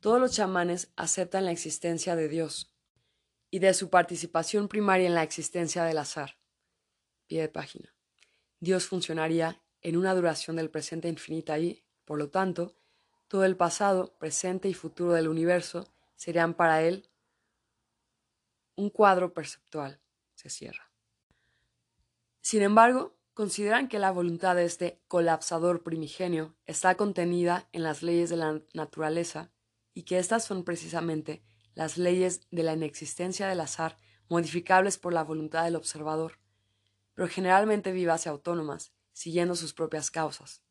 [0.00, 2.74] todos los chamanes aceptan la existencia de Dios
[3.50, 6.38] y de su participación primaria en la existencia del azar.
[7.26, 7.94] Pie de página.
[8.60, 12.74] Dios funcionaría en una duración del presente infinita y, por lo tanto,
[13.28, 15.86] todo el pasado, presente y futuro del universo
[16.16, 17.08] serían para él
[18.76, 20.00] un cuadro perceptual.
[20.34, 20.90] Se cierra.
[22.40, 28.30] Sin embargo, consideran que la voluntad de este colapsador primigenio está contenida en las leyes
[28.30, 29.50] de la naturaleza
[29.94, 31.42] y que estas son precisamente
[31.74, 33.96] las leyes de la inexistencia del azar
[34.28, 36.38] modificables por la voluntad del observador,
[37.14, 40.62] pero generalmente vivas y autónomas, siguiendo sus propias causas.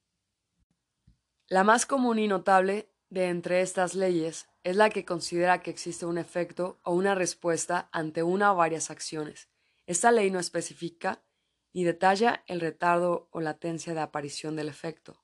[1.47, 6.05] La más común y notable de entre estas leyes es la que considera que existe
[6.05, 9.49] un efecto o una respuesta ante una o varias acciones.
[9.88, 11.23] Esta ley no especifica
[11.73, 15.18] ni detalla el retardo o latencia de aparición del efecto.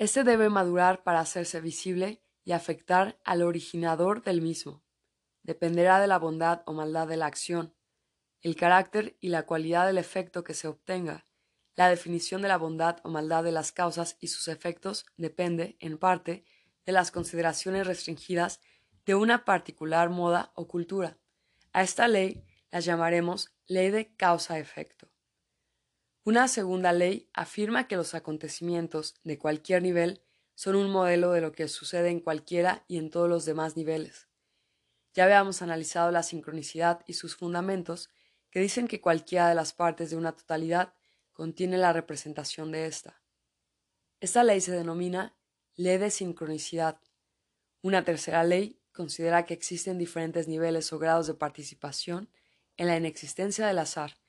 [0.00, 4.82] Este debe madurar para hacerse visible y afectar al originador del mismo.
[5.42, 7.74] Dependerá de la bondad o maldad de la acción,
[8.40, 11.26] el carácter y la cualidad del efecto que se obtenga,
[11.76, 15.98] la definición de la bondad o maldad de las causas y sus efectos depende, en
[15.98, 16.46] parte,
[16.86, 18.62] de las consideraciones restringidas
[19.04, 21.18] de una particular moda o cultura.
[21.74, 25.12] A esta ley la llamaremos ley de causa-efecto.
[26.22, 30.22] Una segunda ley afirma que los acontecimientos de cualquier nivel
[30.54, 34.28] son un modelo de lo que sucede en cualquiera y en todos los demás niveles.
[35.14, 38.10] Ya habíamos analizado la sincronicidad y sus fundamentos,
[38.50, 40.92] que dicen que cualquiera de las partes de una totalidad
[41.32, 43.22] contiene la representación de esta.
[44.20, 45.34] Esta ley se denomina
[45.74, 47.00] ley de sincronicidad.
[47.80, 52.28] Una tercera ley considera que existen diferentes niveles o grados de participación
[52.76, 54.19] en la inexistencia del azar,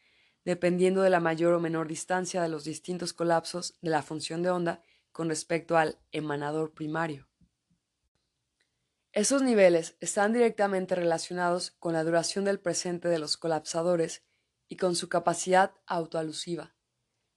[0.43, 4.49] dependiendo de la mayor o menor distancia de los distintos colapsos de la función de
[4.49, 7.27] onda con respecto al emanador primario.
[9.13, 14.23] Esos niveles están directamente relacionados con la duración del presente de los colapsadores
[14.69, 16.75] y con su capacidad autoalusiva.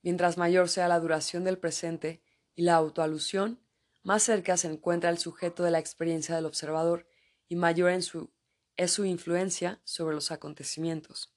[0.01, 2.23] Mientras mayor sea la duración del presente
[2.55, 3.61] y la autoalusión,
[4.05, 7.09] más cerca se encuentra el sujeto de la experiencia del observador
[7.49, 11.34] y mayor es su influencia sobre los acontecimientos.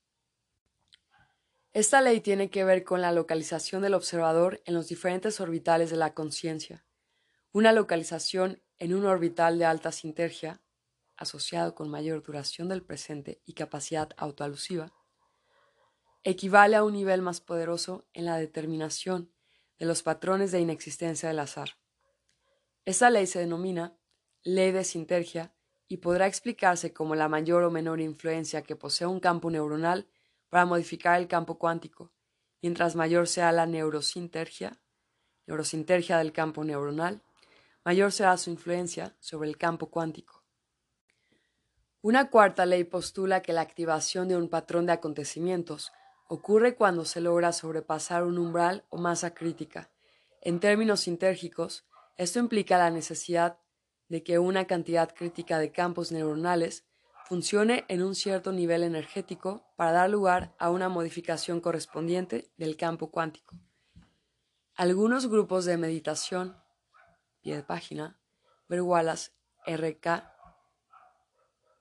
[1.78, 5.96] Esta ley tiene que ver con la localización del observador en los diferentes orbitales de
[5.96, 6.84] la conciencia.
[7.52, 10.60] Una localización en un orbital de alta sintergia,
[11.18, 14.92] asociado con mayor duración del presente y capacidad autoalusiva,
[16.24, 19.32] equivale a un nivel más poderoso en la determinación
[19.78, 21.78] de los patrones de inexistencia del azar.
[22.86, 23.96] Esta ley se denomina
[24.42, 25.54] ley de sintergia
[25.88, 30.10] y podrá explicarse como la mayor o menor influencia que posee un campo neuronal
[30.50, 32.12] para modificar el campo cuántico,
[32.62, 34.80] mientras mayor sea la neurosintergia,
[35.46, 37.22] neurosintergia del campo neuronal,
[37.84, 40.44] mayor será su influencia sobre el campo cuántico.
[42.02, 45.92] Una cuarta ley postula que la activación de un patrón de acontecimientos
[46.28, 49.92] ocurre cuando se logra sobrepasar un umbral o masa crítica.
[50.42, 53.60] En términos sintérgicos, esto implica la necesidad
[54.10, 56.87] de que una cantidad crítica de campos neuronales
[57.28, 63.12] funcione en un cierto nivel energético para dar lugar a una modificación correspondiente del campo
[63.12, 63.60] cuántico.
[64.76, 66.56] Algunos grupos de meditación
[67.42, 68.18] pie de página,
[68.70, 69.32] ver Wallace,
[69.66, 70.24] RK,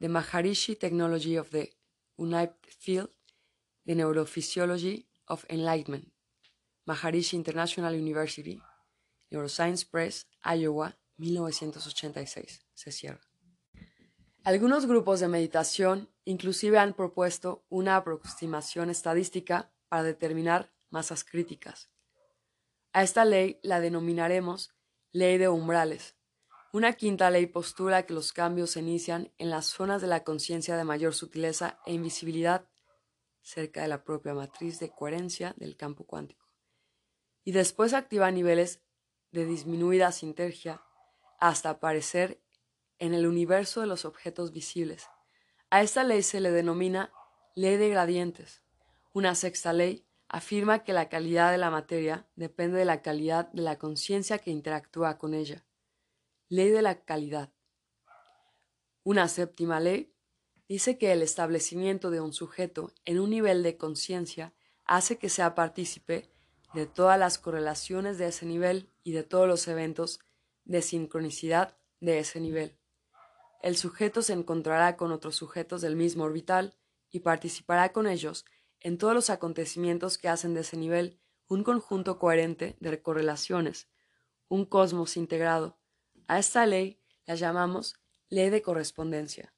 [0.00, 1.76] The Maharishi Technology of the
[2.16, 3.10] United Field,
[3.84, 6.12] The Neurophysiology of Enlightenment,
[6.86, 8.60] Maharishi International University,
[9.30, 12.66] Neuroscience Press, Iowa, 1986.
[12.74, 13.35] Se cierra.
[14.46, 21.90] Algunos grupos de meditación inclusive han propuesto una aproximación estadística para determinar masas críticas.
[22.92, 24.72] A esta ley la denominaremos
[25.10, 26.14] Ley de umbrales.
[26.72, 30.76] Una quinta ley postula que los cambios se inician en las zonas de la conciencia
[30.76, 32.68] de mayor sutileza e invisibilidad,
[33.42, 36.46] cerca de la propia matriz de coherencia del campo cuántico,
[37.42, 38.80] y después activa niveles
[39.32, 40.84] de disminuida sintergia
[41.40, 42.45] hasta aparecer
[42.98, 45.08] en el universo de los objetos visibles.
[45.70, 47.12] A esta ley se le denomina
[47.54, 48.62] ley de gradientes.
[49.12, 53.62] Una sexta ley afirma que la calidad de la materia depende de la calidad de
[53.62, 55.64] la conciencia que interactúa con ella.
[56.48, 57.52] Ley de la calidad.
[59.02, 60.12] Una séptima ley
[60.68, 64.52] dice que el establecimiento de un sujeto en un nivel de conciencia
[64.84, 66.30] hace que sea partícipe
[66.74, 70.20] de todas las correlaciones de ese nivel y de todos los eventos
[70.64, 72.75] de sincronicidad de ese nivel.
[73.62, 76.76] El sujeto se encontrará con otros sujetos del mismo orbital
[77.10, 78.44] y participará con ellos
[78.80, 83.88] en todos los acontecimientos que hacen de ese nivel un conjunto coherente de correlaciones,
[84.48, 85.78] un cosmos integrado.
[86.28, 87.96] A esta ley la llamamos
[88.28, 89.54] ley de correspondencia.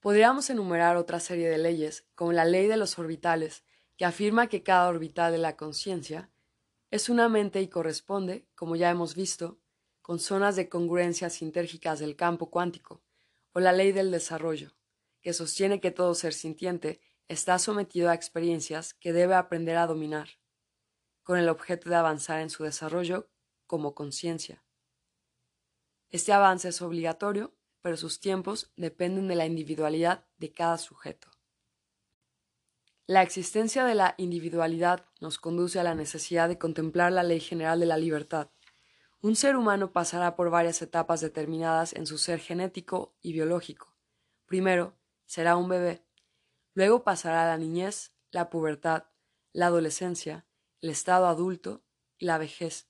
[0.00, 3.64] Podríamos enumerar otra serie de leyes, como la ley de los orbitales,
[3.96, 6.30] que afirma que cada orbital de la conciencia
[6.90, 9.60] es una mente y corresponde, como ya hemos visto,
[10.02, 13.02] con zonas de congruencia sintérgicas del campo cuántico,
[13.52, 14.76] o la ley del desarrollo,
[15.22, 20.28] que sostiene que todo ser sintiente está sometido a experiencias que debe aprender a dominar,
[21.22, 23.30] con el objeto de avanzar en su desarrollo
[23.66, 24.64] como conciencia.
[26.10, 31.30] Este avance es obligatorio, pero sus tiempos dependen de la individualidad de cada sujeto.
[33.06, 37.80] La existencia de la individualidad nos conduce a la necesidad de contemplar la ley general
[37.80, 38.50] de la libertad.
[39.22, 43.96] Un ser humano pasará por varias etapas determinadas en su ser genético y biológico.
[44.46, 46.04] Primero, será un bebé,
[46.74, 49.04] Luego pasará la niñez, la pubertad,
[49.52, 50.46] la adolescencia,
[50.80, 51.84] el estado adulto
[52.18, 52.88] y la vejez.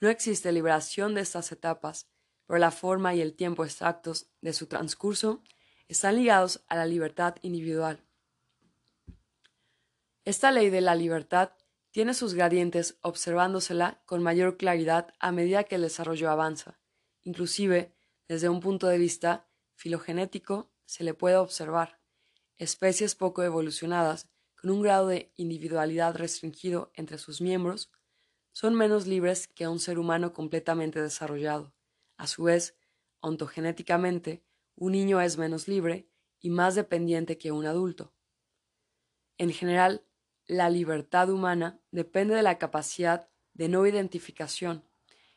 [0.00, 2.08] No existe liberación de estas etapas,
[2.46, 5.42] pero la forma y el tiempo exactos de su transcurso
[5.88, 8.04] están ligados a la libertad individual.
[10.24, 11.52] Esta ley de la libertad
[11.96, 16.78] tiene sus gradientes observándosela con mayor claridad a medida que el desarrollo avanza.
[17.22, 17.96] Inclusive,
[18.28, 21.98] desde un punto de vista filogenético, se le puede observar
[22.58, 24.28] especies poco evolucionadas,
[24.60, 27.90] con un grado de individualidad restringido entre sus miembros,
[28.52, 31.72] son menos libres que un ser humano completamente desarrollado.
[32.18, 32.76] A su vez,
[33.20, 34.44] ontogenéticamente,
[34.74, 38.12] un niño es menos libre y más dependiente que un adulto.
[39.38, 40.05] En general,
[40.46, 44.84] la libertad humana depende de la capacidad de no identificación,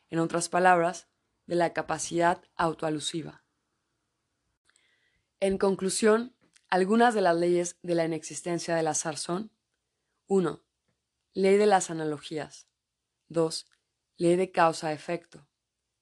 [0.10, 1.08] en otras palabras,
[1.46, 3.44] de la capacidad autoalusiva.
[5.40, 6.36] En conclusión,
[6.72, 9.52] Algunas de las leyes de la inexistencia del azar son
[10.28, 10.64] 1.
[11.34, 12.68] Ley de las analogías.
[13.30, 13.68] 2.
[14.18, 15.48] Ley de causa-efecto.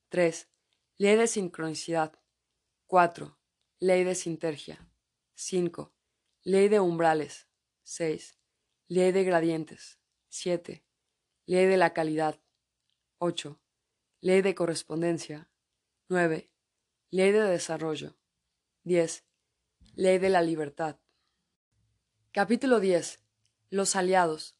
[0.10, 0.49] 3.
[0.97, 2.20] Ley de sincronicidad.
[2.88, 3.39] 4.
[3.80, 4.89] Ley de sintergia.
[5.36, 5.93] 5.
[6.43, 7.47] Ley de umbrales.
[7.84, 8.36] 6.
[8.89, 9.99] Ley de gradientes.
[10.29, 10.81] 7.
[11.45, 12.39] Ley de la calidad.
[13.17, 13.59] 8.
[14.21, 15.49] Ley de correspondencia.
[16.07, 16.49] 9.
[17.09, 18.15] Ley de desarrollo.
[18.85, 19.25] 10.
[19.95, 21.01] Ley de la libertad.
[22.31, 23.19] Capítulo 10.
[23.71, 24.57] Los aliados.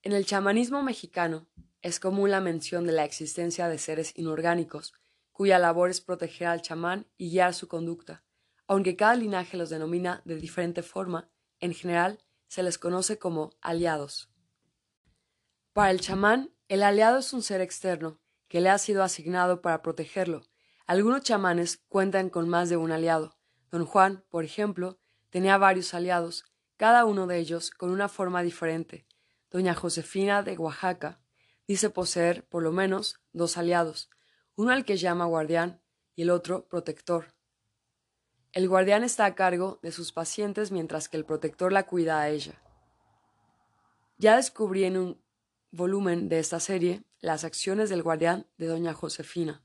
[0.00, 1.46] En el chamanismo mexicano
[1.82, 4.94] es común la mención de la existencia de seres inorgánicos,
[5.32, 8.24] cuya labor es proteger al chamán y guiar su conducta.
[8.66, 11.28] Aunque cada linaje los denomina de diferente forma,
[11.60, 12.24] en general
[12.54, 14.30] se les conoce como aliados.
[15.72, 19.82] Para el chamán, el aliado es un ser externo que le ha sido asignado para
[19.82, 20.42] protegerlo.
[20.86, 23.36] Algunos chamanes cuentan con más de un aliado.
[23.72, 25.00] Don Juan, por ejemplo,
[25.30, 26.44] tenía varios aliados,
[26.76, 29.04] cada uno de ellos con una forma diferente.
[29.50, 31.20] Doña Josefina de Oaxaca
[31.66, 34.10] dice poseer, por lo menos, dos aliados,
[34.54, 35.82] uno al que llama guardián
[36.14, 37.33] y el otro protector.
[38.54, 42.28] El guardián está a cargo de sus pacientes mientras que el protector la cuida a
[42.28, 42.62] ella.
[44.16, 45.20] Ya descubrí en un
[45.72, 49.64] volumen de esta serie Las acciones del guardián de doña Josefina.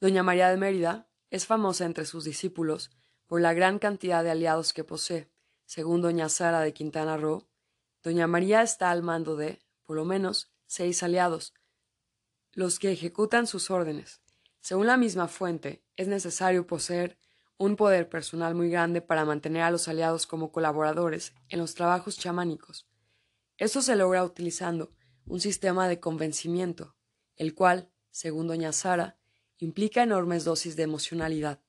[0.00, 2.92] Doña María de Mérida es famosa entre sus discípulos
[3.26, 5.28] por la gran cantidad de aliados que posee.
[5.64, 7.48] Según doña Sara de Quintana Roo,
[8.04, 11.54] doña María está al mando de, por lo menos, seis aliados,
[12.52, 14.20] los que ejecutan sus órdenes.
[14.60, 17.18] Según la misma fuente, es necesario poseer
[17.58, 22.18] un poder personal muy grande para mantener a los aliados como colaboradores en los trabajos
[22.18, 22.88] chamánicos.
[23.56, 24.92] Esto se logra utilizando
[25.24, 26.96] un sistema de convencimiento,
[27.36, 29.18] el cual, según doña Sara,
[29.58, 31.60] implica enormes dosis de emocionalidad.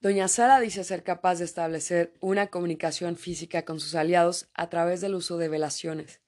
[0.00, 5.00] Doña Sara dice ser capaz de establecer una comunicación física con sus aliados a través
[5.00, 6.20] del uso de velaciones.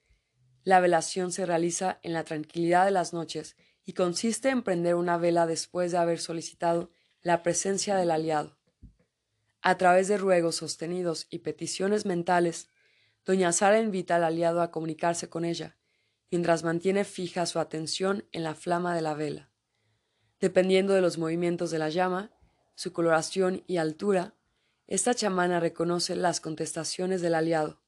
[0.65, 5.19] La velación se realiza en la tranquilidad de las noches y consiste en prender una
[5.19, 6.91] vela después de haber solicitado
[7.23, 8.57] la presencia del aliado.
[9.61, 12.69] A través de ruegos sostenidos y peticiones mentales,
[13.27, 15.77] Doña Sara invita al aliado a comunicarse con ella,
[16.31, 19.51] mientras mantiene fija su atención en la flama de la vela.
[20.41, 22.31] Dependiendo de los movimientos de la llama,
[22.75, 24.35] su coloración y altura,
[24.87, 27.83] esta chamana reconoce las contestaciones del aliado.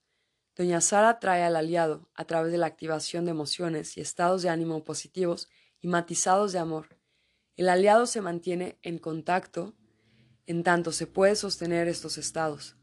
[0.54, 4.50] Doña Sara trae al aliado a través de la activación de emociones y estados de
[4.50, 5.48] ánimo positivos
[5.80, 7.01] y matizados de amor.
[7.56, 9.74] El aliado se mantiene en contacto
[10.46, 12.76] en tanto se puede sostener estos estados.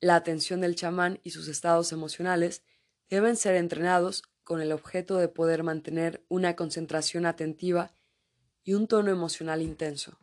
[0.00, 2.62] La atención del chamán y sus estados emocionales
[3.08, 7.92] deben ser entrenados con el objeto de poder mantener una concentración atentiva
[8.64, 10.18] y un tono emocional intenso.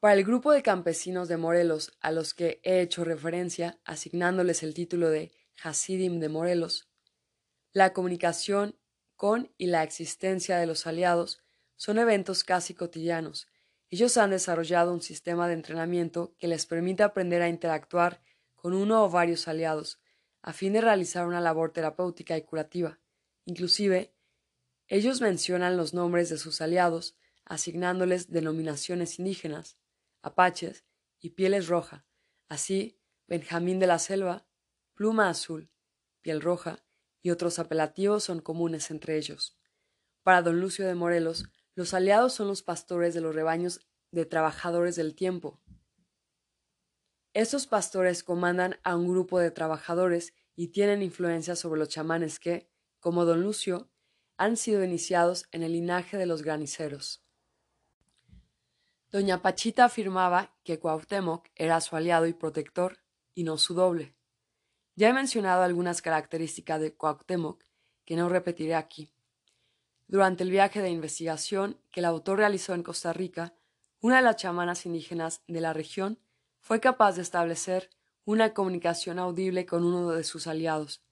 [0.00, 4.74] Para el grupo de campesinos de Morelos a los que he hecho referencia, asignándoles el
[4.74, 6.88] título de Hasidim de Morelos,
[7.72, 8.78] la comunicación
[9.14, 11.45] con y la existencia de los aliados
[11.76, 13.48] son eventos casi cotidianos
[13.88, 18.20] ellos han desarrollado un sistema de entrenamiento que les permite aprender a interactuar
[18.54, 20.00] con uno o varios aliados,
[20.42, 22.98] a fin de realizar una labor terapéutica y curativa.
[23.44, 24.12] Inclusive,
[24.88, 29.78] ellos mencionan los nombres de sus aliados, asignándoles denominaciones indígenas,
[30.20, 30.84] apaches
[31.20, 32.04] y pieles roja.
[32.48, 34.48] Así, Benjamín de la Selva,
[34.94, 35.70] pluma azul,
[36.22, 36.84] piel roja
[37.22, 39.56] y otros apelativos son comunes entre ellos.
[40.22, 41.44] Para don Lucio de Morelos,
[41.76, 45.60] los aliados son los pastores de los rebaños de trabajadores del tiempo.
[47.34, 52.70] Estos pastores comandan a un grupo de trabajadores y tienen influencia sobre los chamanes que,
[52.98, 53.90] como don Lucio,
[54.38, 57.22] han sido iniciados en el linaje de los graniceros.
[59.10, 62.98] Doña Pachita afirmaba que Cuauhtémoc era su aliado y protector,
[63.34, 64.16] y no su doble.
[64.94, 67.62] Ya he mencionado algunas características de Cuauhtémoc
[68.06, 69.12] que no repetiré aquí.
[70.08, 73.54] Durante el viaje de investigación que el autor realizó en Costa Rica,
[74.00, 76.20] una de las chamanas indígenas de la región
[76.60, 77.90] fue capaz de establecer
[78.24, 81.02] una comunicación audible con uno de sus aliados.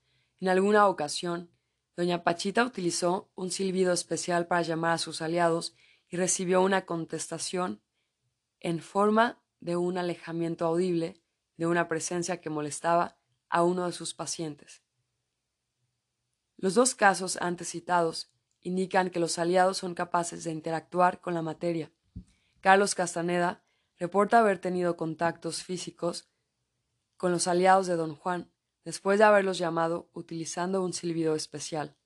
[0.41, 1.51] En alguna ocasión,
[1.97, 5.75] doña Pachita utilizó un silbido especial para llamar a sus aliados
[6.09, 7.83] y recibió una contestación
[8.61, 11.21] en forma de un alejamiento audible
[11.57, 13.17] de una presencia que molestaba
[13.49, 14.83] a uno de sus pacientes.
[16.57, 18.34] Los dos casos antes citados
[18.65, 21.93] indican que los aliados son capaces de interactuar con la materia.
[22.61, 23.63] Carlos Castaneda
[23.99, 26.29] reporta haber tenido contactos físicos
[27.17, 28.51] con los aliados de don Juan,
[28.85, 31.97] después de haberlos llamado utilizando un silbido especial.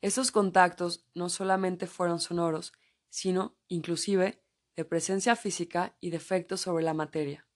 [0.00, 2.72] Estos contactos no solamente fueron sonoros,
[3.08, 4.42] sino, inclusive,
[4.74, 7.46] de presencia física y de efectos sobre la materia.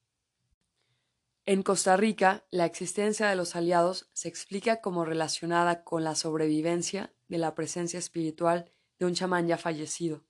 [1.46, 7.15] En Costa Rica, la existencia de los aliados se explica como relacionada con la sobrevivencia
[7.28, 10.24] de la presencia espiritual de un chamán ya fallecido.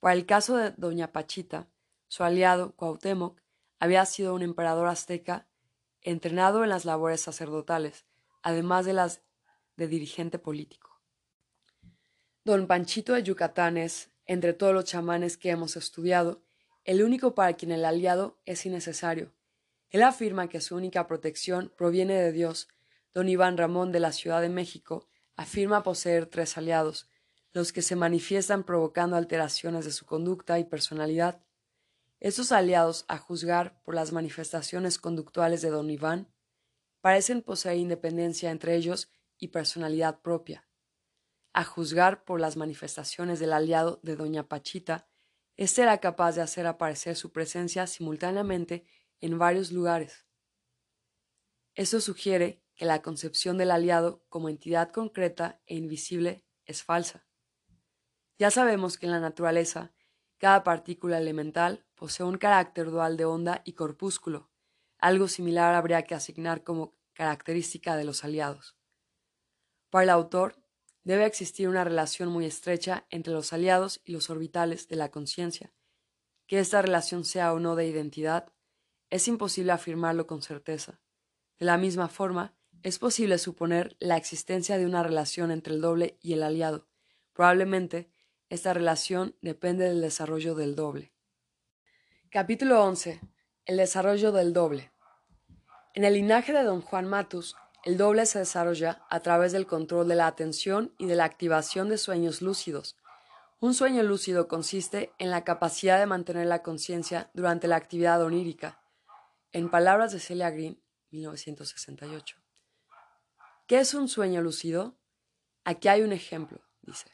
[0.00, 1.68] Para el caso de Doña Pachita,
[2.08, 3.40] su aliado, Cuauhtémoc,
[3.78, 5.46] había sido un emperador azteca
[6.00, 8.04] entrenado en las labores sacerdotales,
[8.42, 9.22] además de las
[9.76, 11.00] de dirigente político.
[12.44, 16.42] Don Panchito de Yucatán es, entre todos los chamanes que hemos estudiado,
[16.84, 19.32] el único para quien el aliado es innecesario.
[19.90, 22.68] Él afirma que su única protección proviene de Dios.
[23.12, 27.08] Don Iván Ramón de la Ciudad de México afirma poseer tres aliados,
[27.52, 31.44] los que se manifiestan provocando alteraciones de su conducta y personalidad.
[32.20, 36.32] Estos aliados, a juzgar por las manifestaciones conductuales de don Iván,
[37.00, 40.68] parecen poseer independencia entre ellos y personalidad propia.
[41.52, 45.08] A juzgar por las manifestaciones del aliado de doña Pachita,
[45.56, 48.86] éste era capaz de hacer aparecer su presencia simultáneamente
[49.20, 50.26] en varios lugares.
[51.74, 57.24] Eso sugiere que la concepción del aliado como entidad concreta e invisible es falsa.
[58.40, 59.92] Ya sabemos que en la naturaleza
[60.36, 64.50] cada partícula elemental posee un carácter dual de onda y corpúsculo.
[64.98, 68.76] Algo similar habría que asignar como característica de los aliados.
[69.88, 70.56] Para el autor,
[71.04, 75.72] debe existir una relación muy estrecha entre los aliados y los orbitales de la conciencia.
[76.48, 78.52] Que esta relación sea o no de identidad,
[79.08, 80.98] es imposible afirmarlo con certeza.
[81.60, 86.18] De la misma forma, es posible suponer la existencia de una relación entre el doble
[86.20, 86.88] y el aliado.
[87.32, 88.10] Probablemente,
[88.48, 91.12] esta relación depende del desarrollo del doble.
[92.28, 93.20] Capítulo 11.
[93.66, 94.90] El desarrollo del doble.
[95.94, 97.54] En el linaje de don Juan Matus,
[97.84, 101.88] el doble se desarrolla a través del control de la atención y de la activación
[101.88, 102.96] de sueños lúcidos.
[103.60, 108.82] Un sueño lúcido consiste en la capacidad de mantener la conciencia durante la actividad onírica.
[109.52, 112.41] En palabras de Celia Green, 1968.
[113.72, 114.98] ¿Qué es un sueño lúcido?
[115.64, 117.06] Aquí hay un ejemplo, dice.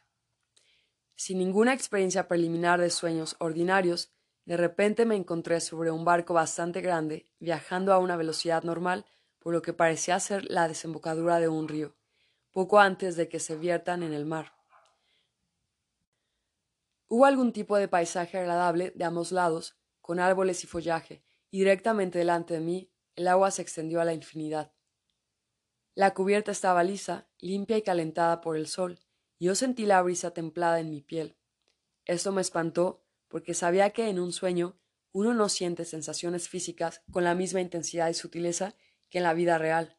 [1.14, 4.12] Sin ninguna experiencia preliminar de sueños ordinarios,
[4.44, 9.06] de repente me encontré sobre un barco bastante grande, viajando a una velocidad normal,
[9.38, 11.94] por lo que parecía ser la desembocadura de un río,
[12.50, 14.52] poco antes de que se viertan en el mar.
[17.06, 22.18] Hubo algún tipo de paisaje agradable de ambos lados, con árboles y follaje, y directamente
[22.18, 24.72] delante de mí el agua se extendió a la infinidad.
[25.98, 29.00] La cubierta estaba lisa, limpia y calentada por el sol,
[29.36, 31.36] y yo sentí la brisa templada en mi piel.
[32.04, 34.78] Esto me espantó porque sabía que en un sueño
[35.10, 38.76] uno no siente sensaciones físicas con la misma intensidad y sutileza
[39.10, 39.98] que en la vida real,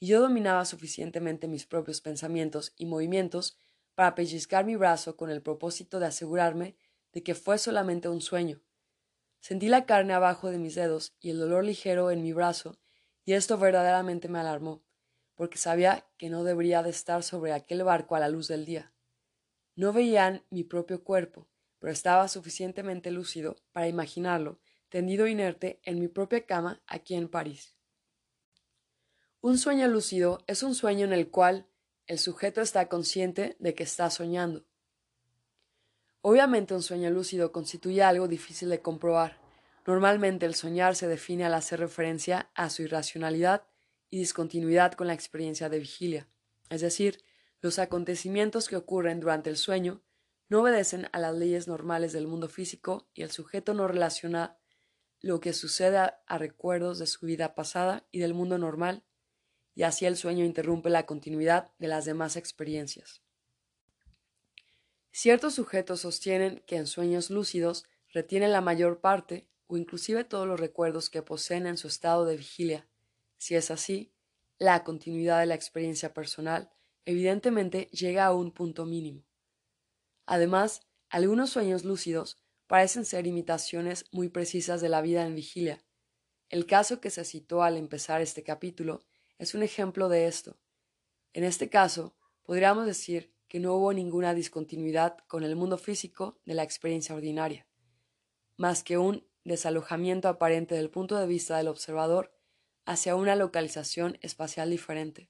[0.00, 3.56] y yo dominaba suficientemente mis propios pensamientos y movimientos
[3.94, 6.76] para pellizcar mi brazo con el propósito de asegurarme
[7.12, 8.62] de que fue solamente un sueño.
[9.38, 12.80] Sentí la carne abajo de mis dedos y el dolor ligero en mi brazo,
[13.24, 14.82] y esto verdaderamente me alarmó,
[15.36, 18.92] porque sabía que no debería de estar sobre aquel barco a la luz del día.
[19.76, 21.46] No veían mi propio cuerpo,
[21.78, 24.58] pero estaba suficientemente lúcido para imaginarlo
[24.88, 27.76] tendido inerte en mi propia cama aquí en París.
[29.40, 31.66] Un sueño lúcido es un sueño en el cual
[32.06, 34.64] el sujeto está consciente de que está soñando.
[36.22, 39.38] Obviamente un sueño lúcido constituye algo difícil de comprobar.
[39.86, 43.64] Normalmente el soñar se define al hacer referencia a su irracionalidad
[44.18, 46.28] discontinuidad con la experiencia de vigilia,
[46.70, 47.22] es decir,
[47.60, 50.02] los acontecimientos que ocurren durante el sueño
[50.48, 54.58] no obedecen a las leyes normales del mundo físico y el sujeto no relaciona
[55.20, 59.04] lo que sucede a, recuerdos de su vida pasada y del mundo normal,
[59.74, 63.22] y así el sueño interrumpe la continuidad de las demás experiencias.
[65.10, 70.60] Ciertos sujetos sostienen que en sueños lúcidos retienen la mayor parte o inclusive todos los
[70.60, 72.86] recuerdos que poseen en su estado de vigilia.
[73.36, 74.12] Si es así,
[74.58, 76.70] la continuidad de la experiencia personal
[77.04, 79.24] evidentemente llega a un punto mínimo.
[80.26, 85.84] Además, algunos sueños lúcidos parecen ser imitaciones muy precisas de la vida en vigilia.
[86.48, 89.04] El caso que se citó al empezar este capítulo
[89.38, 90.58] es un ejemplo de esto.
[91.32, 96.54] En este caso, podríamos decir que no hubo ninguna discontinuidad con el mundo físico de
[96.54, 97.68] la experiencia ordinaria,
[98.56, 102.35] más que un desalojamiento aparente del punto de vista del observador
[102.86, 105.28] hacia una localización espacial diferente.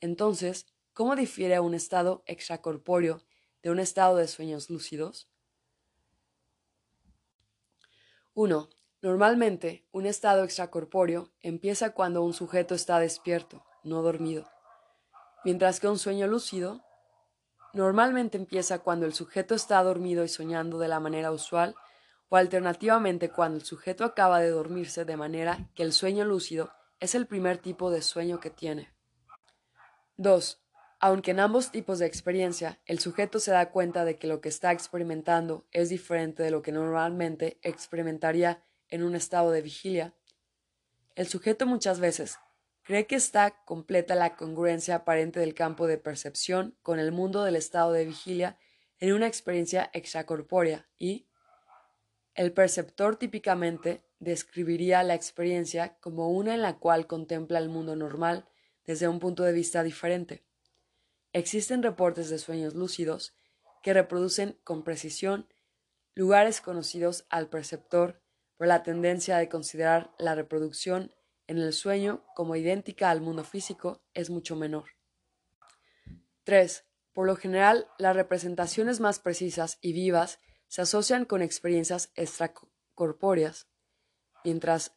[0.00, 3.24] Entonces, ¿cómo difiere un estado extracorpóreo
[3.62, 5.28] de un estado de sueños lúcidos?
[8.34, 8.68] 1.
[9.00, 14.48] Normalmente, un estado extracorpóreo empieza cuando un sujeto está despierto, no dormido,
[15.44, 16.84] mientras que un sueño lúcido
[17.72, 21.74] normalmente empieza cuando el sujeto está dormido y soñando de la manera usual
[22.28, 27.14] o alternativamente cuando el sujeto acaba de dormirse de manera que el sueño lúcido es
[27.14, 28.92] el primer tipo de sueño que tiene.
[30.16, 30.62] 2.
[31.00, 34.48] Aunque en ambos tipos de experiencia el sujeto se da cuenta de que lo que
[34.48, 40.14] está experimentando es diferente de lo que normalmente experimentaría en un estado de vigilia,
[41.14, 42.38] el sujeto muchas veces
[42.82, 47.56] cree que está completa la congruencia aparente del campo de percepción con el mundo del
[47.56, 48.58] estado de vigilia
[48.98, 51.27] en una experiencia extracorpórea y,
[52.38, 58.48] el perceptor típicamente describiría la experiencia como una en la cual contempla el mundo normal
[58.86, 60.44] desde un punto de vista diferente.
[61.32, 63.34] Existen reportes de sueños lúcidos
[63.82, 65.48] que reproducen con precisión
[66.14, 68.22] lugares conocidos al perceptor
[68.56, 71.12] por la tendencia de considerar la reproducción
[71.48, 74.90] en el sueño como idéntica al mundo físico es mucho menor.
[76.44, 76.84] 3.
[77.12, 80.38] Por lo general, las representaciones más precisas y vivas
[80.68, 83.66] se asocian con experiencias extracorpóreas,
[84.44, 84.92] mientras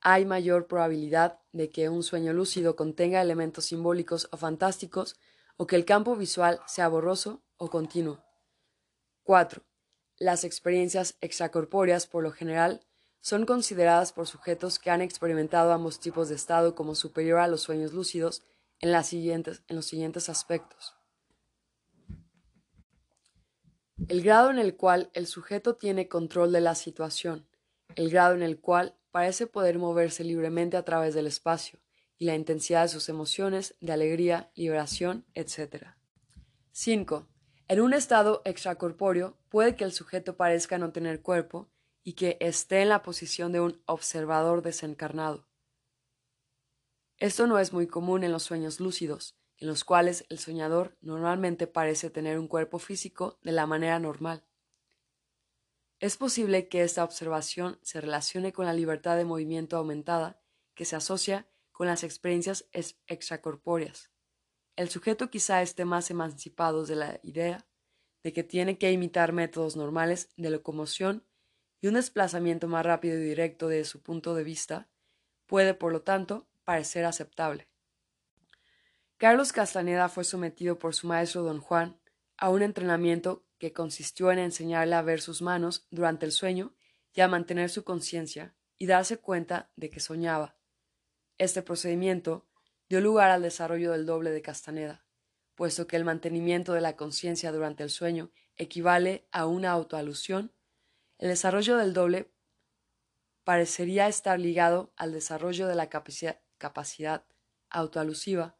[0.00, 5.16] hay mayor probabilidad de que un sueño lúcido contenga elementos simbólicos o fantásticos
[5.56, 8.22] o que el campo visual sea borroso o continuo.
[9.24, 9.62] 4.
[10.18, 12.86] Las experiencias extracorpóreas, por lo general,
[13.20, 17.62] son consideradas por sujetos que han experimentado ambos tipos de estado como superior a los
[17.62, 18.42] sueños lúcidos
[18.80, 20.94] en, en los siguientes aspectos.
[24.08, 27.48] El grado en el cual el sujeto tiene control de la situación,
[27.94, 31.80] el grado en el cual parece poder moverse libremente a través del espacio
[32.18, 35.94] y la intensidad de sus emociones de alegría, liberación, etc.
[36.72, 37.26] 5.
[37.68, 41.68] En un estado extracorpóreo puede que el sujeto parezca no tener cuerpo
[42.04, 45.48] y que esté en la posición de un observador desencarnado.
[47.18, 51.66] Esto no es muy común en los sueños lúcidos, en los cuales el soñador normalmente
[51.66, 54.44] parece tener un cuerpo físico de la manera normal.
[55.98, 60.42] Es posible que esta observación se relacione con la libertad de movimiento aumentada
[60.74, 62.68] que se asocia con las experiencias
[63.06, 64.10] extracorpóreas.
[64.76, 67.66] El sujeto quizá esté más emancipado de la idea
[68.22, 71.24] de que tiene que imitar métodos normales de locomoción
[71.80, 74.88] y un desplazamiento más rápido y directo de su punto de vista
[75.46, 77.68] puede, por lo tanto, parecer aceptable.
[79.18, 81.98] Carlos Castaneda fue sometido por su maestro don Juan
[82.36, 86.76] a un entrenamiento que consistió en enseñarle a ver sus manos durante el sueño
[87.14, 90.58] y a mantener su conciencia y darse cuenta de que soñaba.
[91.38, 92.46] Este procedimiento
[92.90, 95.06] dio lugar al desarrollo del doble de Castaneda,
[95.54, 100.52] puesto que el mantenimiento de la conciencia durante el sueño equivale a una autoalusión,
[101.16, 102.30] el desarrollo del doble
[103.44, 107.24] parecería estar ligado al desarrollo de la capacidad,
[107.70, 108.58] autoalusiva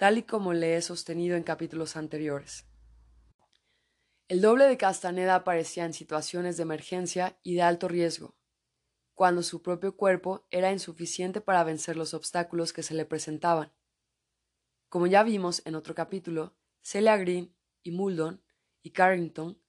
[0.00, 2.64] tal y como le he sostenido en capítulos anteriores.
[4.28, 8.34] El doble de Castaneda aparecía en situaciones de emergencia y de alto riesgo,
[9.12, 13.74] cuando su propio cuerpo era insuficiente para vencer los obstáculos que se le presentaban.
[14.88, 18.42] Como ya vimos en otro capítulo, Celia Green y Muldon
[18.80, 19.60] y Carrington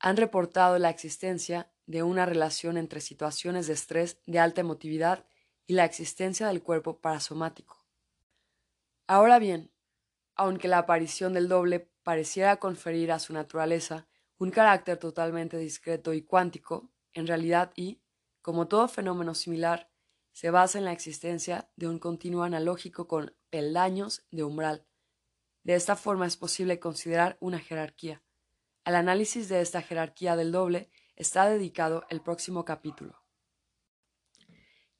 [0.00, 5.24] han reportado la existencia de una relación entre situaciones de estrés de alta emotividad
[5.68, 7.79] y la existencia del cuerpo parasomático.
[9.10, 9.72] Ahora bien,
[10.36, 14.06] aunque la aparición del doble pareciera conferir a su naturaleza
[14.38, 18.00] un carácter totalmente discreto y cuántico, en realidad y,
[18.40, 19.90] como todo fenómeno similar,
[20.30, 24.86] se basa en la existencia de un continuo analógico con peldaños de umbral.
[25.64, 28.22] De esta forma es posible considerar una jerarquía.
[28.84, 33.24] Al análisis de esta jerarquía del doble está dedicado el próximo capítulo.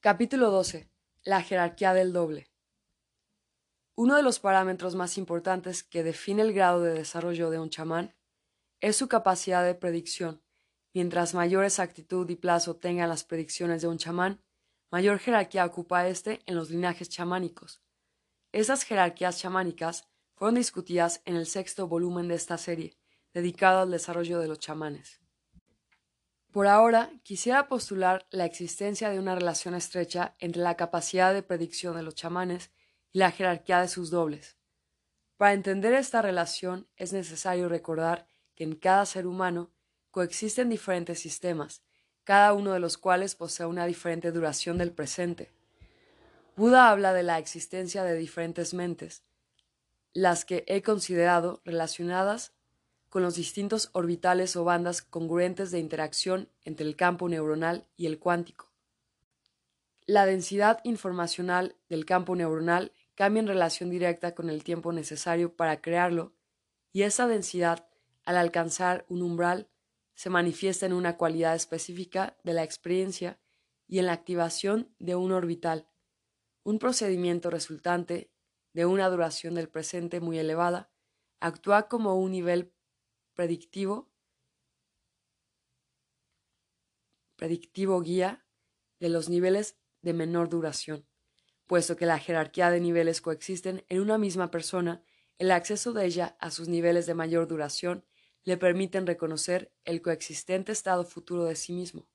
[0.01, 0.91] Capítulo 12.
[1.23, 2.49] La jerarquía del doble.
[4.03, 8.14] Uno de los parámetros más importantes que define el grado de desarrollo de un chamán
[8.80, 10.42] es su capacidad de predicción.
[10.94, 14.42] Mientras mayor exactitud y plazo tengan las predicciones de un chamán,
[14.90, 17.82] mayor jerarquía ocupa éste en los linajes chamánicos.
[18.53, 22.96] Esas jerarquías chamánicas fueron discutidas en el sexto volumen de esta serie,
[23.34, 25.20] dedicado al desarrollo de los chamanes.
[26.51, 31.94] Por ahora, quisiera postular la existencia de una relación estrecha entre la capacidad de predicción
[31.96, 32.70] de los chamanes
[33.13, 34.57] y la jerarquía de sus dobles.
[35.37, 39.71] Para entender esta relación es necesario recordar que en cada ser humano
[40.11, 41.83] coexisten diferentes sistemas,
[42.25, 45.51] cada uno de los cuales posee una diferente duración del presente.
[46.57, 49.23] Buda habla de la existencia de diferentes mentes,
[50.13, 52.53] las que he considerado relacionadas
[53.09, 58.19] con los distintos orbitales o bandas congruentes de interacción entre el campo neuronal y el
[58.19, 58.71] cuántico.
[60.07, 65.83] La densidad informacional del campo neuronal cambia en relación directa con el tiempo necesario para
[65.83, 66.35] crearlo,
[66.91, 67.87] y esa densidad,
[68.25, 69.68] al alcanzar un umbral,
[70.14, 73.39] se manifiesta en una cualidad específica de la experiencia
[73.87, 75.87] y en la activación de un orbital,
[76.62, 78.33] un procedimiento resultante
[78.73, 80.91] de una duración del presente muy elevada,
[81.41, 82.73] actúa como un nivel
[83.35, 84.11] predictivo,
[87.37, 88.47] predictivo guía
[88.99, 91.10] de los niveles de menor duración.
[91.71, 95.05] Puesto que la jerarquía de niveles coexisten en una misma persona,
[95.39, 98.05] el acceso de ella a sus niveles de mayor duración
[98.43, 102.09] le permiten reconocer el coexistente estado futuro de sí mismo.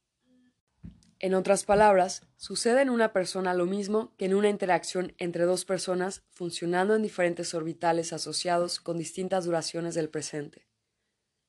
[1.20, 5.64] En otras palabras, sucede en una persona lo mismo que en una interacción entre dos
[5.64, 10.68] personas funcionando en diferentes orbitales asociados con distintas duraciones del presente.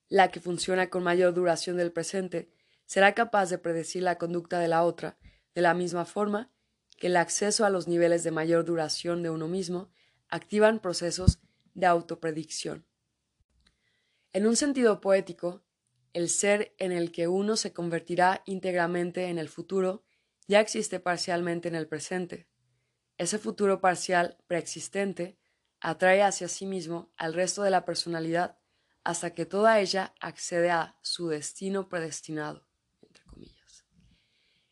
[0.08, 2.52] La que funciona con mayor duración del presente
[2.84, 5.18] será capaz de predecir la conducta de la otra
[5.56, 6.52] de la misma forma
[6.96, 9.90] que el acceso a los niveles de mayor duración de uno mismo
[10.28, 11.40] activan procesos
[11.74, 12.86] de autopredicción.
[14.32, 15.64] En un sentido poético,
[16.12, 20.04] el ser en el que uno se convertirá íntegramente en el futuro
[20.48, 22.48] ya existe parcialmente en el presente.
[23.18, 25.38] Ese futuro parcial preexistente
[25.80, 28.58] atrae hacia sí mismo al resto de la personalidad
[29.04, 32.66] hasta que toda ella accede a su destino predestinado.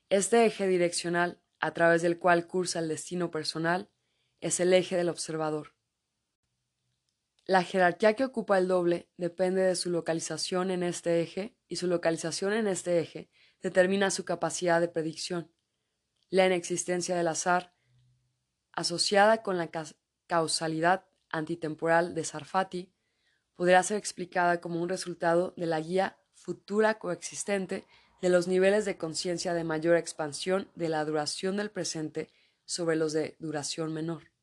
[0.09, 3.90] Este eje direccional, a través del cual cursa el destino personal,
[4.42, 5.74] es el eje del observador.
[7.46, 11.86] La jerarquía que ocupa el doble depende de su localización en este eje y su
[11.86, 13.30] localización en este eje
[13.62, 15.54] determina su capacidad de predicción.
[16.28, 17.74] La inexistencia del azar,
[18.72, 19.70] asociada con la
[20.26, 22.92] causalidad antitemporal de Sarfati,
[23.54, 27.86] podrá ser explicada como un resultado de la guía futura coexistente
[28.20, 32.30] de los niveles de conciencia de mayor expansión de la duración del presente
[32.64, 34.34] sobre los de duración menor.